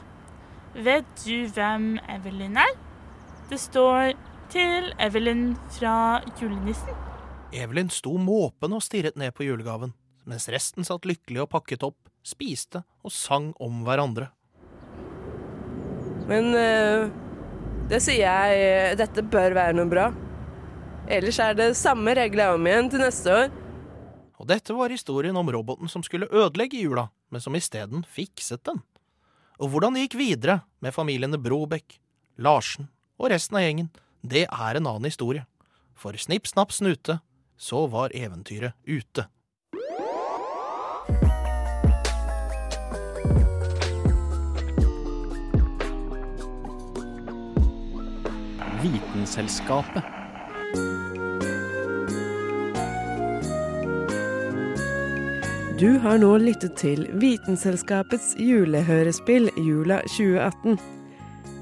Vet 0.73 1.25
du 1.27 1.45
hvem 1.53 1.97
Evelyn 2.09 2.57
er? 2.57 2.73
Det 3.49 3.59
står 3.59 4.13
'Til 4.49 4.93
Evelyn 4.99 5.55
fra 5.69 6.21
julenissen'. 6.41 7.12
Evelyn 7.53 7.91
sto 7.93 8.15
måpende 8.17 8.79
og 8.79 8.83
stirret 8.85 9.17
ned 9.19 9.33
på 9.37 9.45
julegaven, 9.45 9.93
mens 10.25 10.49
resten 10.51 10.87
satt 10.87 11.05
lykkelig 11.05 11.43
og 11.43 11.51
pakket 11.53 11.85
opp, 11.85 11.99
spiste 12.25 12.81
og 13.03 13.13
sang 13.13 13.51
om 13.61 13.83
hverandre. 13.85 14.31
Men 16.29 16.53
eh, 16.55 17.09
det 17.91 17.99
sier 17.99 18.23
jeg 18.23 18.61
eh, 18.63 18.93
Dette 18.97 19.25
bør 19.27 19.57
være 19.57 19.75
noe 19.75 19.91
bra. 19.91 20.07
Ellers 21.11 21.39
er 21.43 21.57
det 21.57 21.73
samme 21.75 22.15
regler 22.15 22.55
om 22.55 22.69
igjen 22.69 22.89
til 22.93 23.03
neste 23.03 23.33
år. 23.33 23.51
Og 24.39 24.47
dette 24.49 24.75
var 24.75 24.91
historien 24.91 25.35
om 25.37 25.49
roboten 25.51 25.91
som 25.91 26.03
skulle 26.03 26.31
ødelegge 26.31 26.79
jula, 26.79 27.09
men 27.29 27.43
som 27.43 27.55
isteden 27.59 28.05
fikset 28.07 28.63
den. 28.67 28.79
Og 29.61 29.69
hvordan 29.71 29.95
det 29.95 30.07
gikk 30.07 30.17
videre 30.19 30.61
med 30.83 30.95
familiene 30.95 31.39
Brobekk, 31.39 31.99
Larsen 32.41 32.89
og 33.19 33.29
resten 33.31 33.59
av 33.59 33.67
gjengen, 33.67 33.91
det 34.23 34.47
er 34.47 34.79
en 34.79 34.87
annen 34.87 35.07
historie. 35.07 35.43
For 35.99 36.15
snipp, 36.17 36.47
snapp, 36.49 36.73
snute, 36.73 37.19
så 37.57 37.87
var 37.87 38.11
eventyret 38.13 38.73
ute. 38.85 39.27
Vitenselskapet. 48.83 50.03
Du 55.79 55.97
har 55.99 56.17
nå 56.21 56.29
lyttet 56.39 56.75
til 56.79 57.07
Vitenselskapets 57.19 58.35
julehørespill 58.39 59.49
Jula 59.59 59.97
2018. 60.07 60.77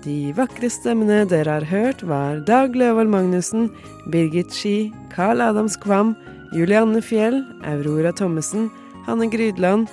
De 0.01 0.31
vakre 0.33 0.65
stemmene 0.73 1.27
dere 1.29 1.59
har 1.59 1.65
hørt, 1.69 1.99
var 2.09 2.39
Dag 2.47 2.73
Løvold 2.73 3.11
Magnussen, 3.13 3.67
Birgit 4.09 4.49
Ski, 4.49 4.89
Carl 5.13 5.43
Adams 5.45 5.75
Kvam, 5.77 6.15
Julianne 6.57 7.03
Fjell, 7.05 7.43
Aurora 7.69 8.09
Thommessen, 8.17 8.71
Hanne 9.05 9.29
Grydland, 9.29 9.91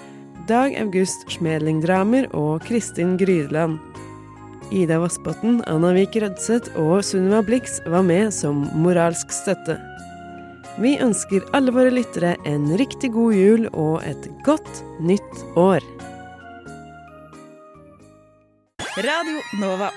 Dag 0.48 0.72
August 0.80 1.28
Smedling-Dramer 1.28 2.30
og 2.32 2.64
Kristin 2.64 3.18
Grydland. 3.20 3.76
Ida 4.72 4.96
Vassbotn, 5.02 5.60
Anna 5.68 5.92
Vik 5.92 6.16
Rødseth 6.16 6.72
og 6.80 7.04
Sunniva 7.04 7.42
Blix 7.44 7.76
var 7.84 8.06
med 8.08 8.32
som 8.32 8.64
moralsk 8.80 9.28
støtte. 9.32 9.76
Vi 10.80 10.96
ønsker 11.04 11.44
alle 11.52 11.74
våre 11.74 11.92
lyttere 11.92 12.38
en 12.48 12.70
riktig 12.80 13.12
god 13.12 13.36
jul 13.36 13.68
og 13.74 14.00
et 14.08 14.32
godt 14.48 14.84
nytt 15.04 15.44
år. 15.60 15.84
Radio 19.00 19.40
Nova. 19.52 19.92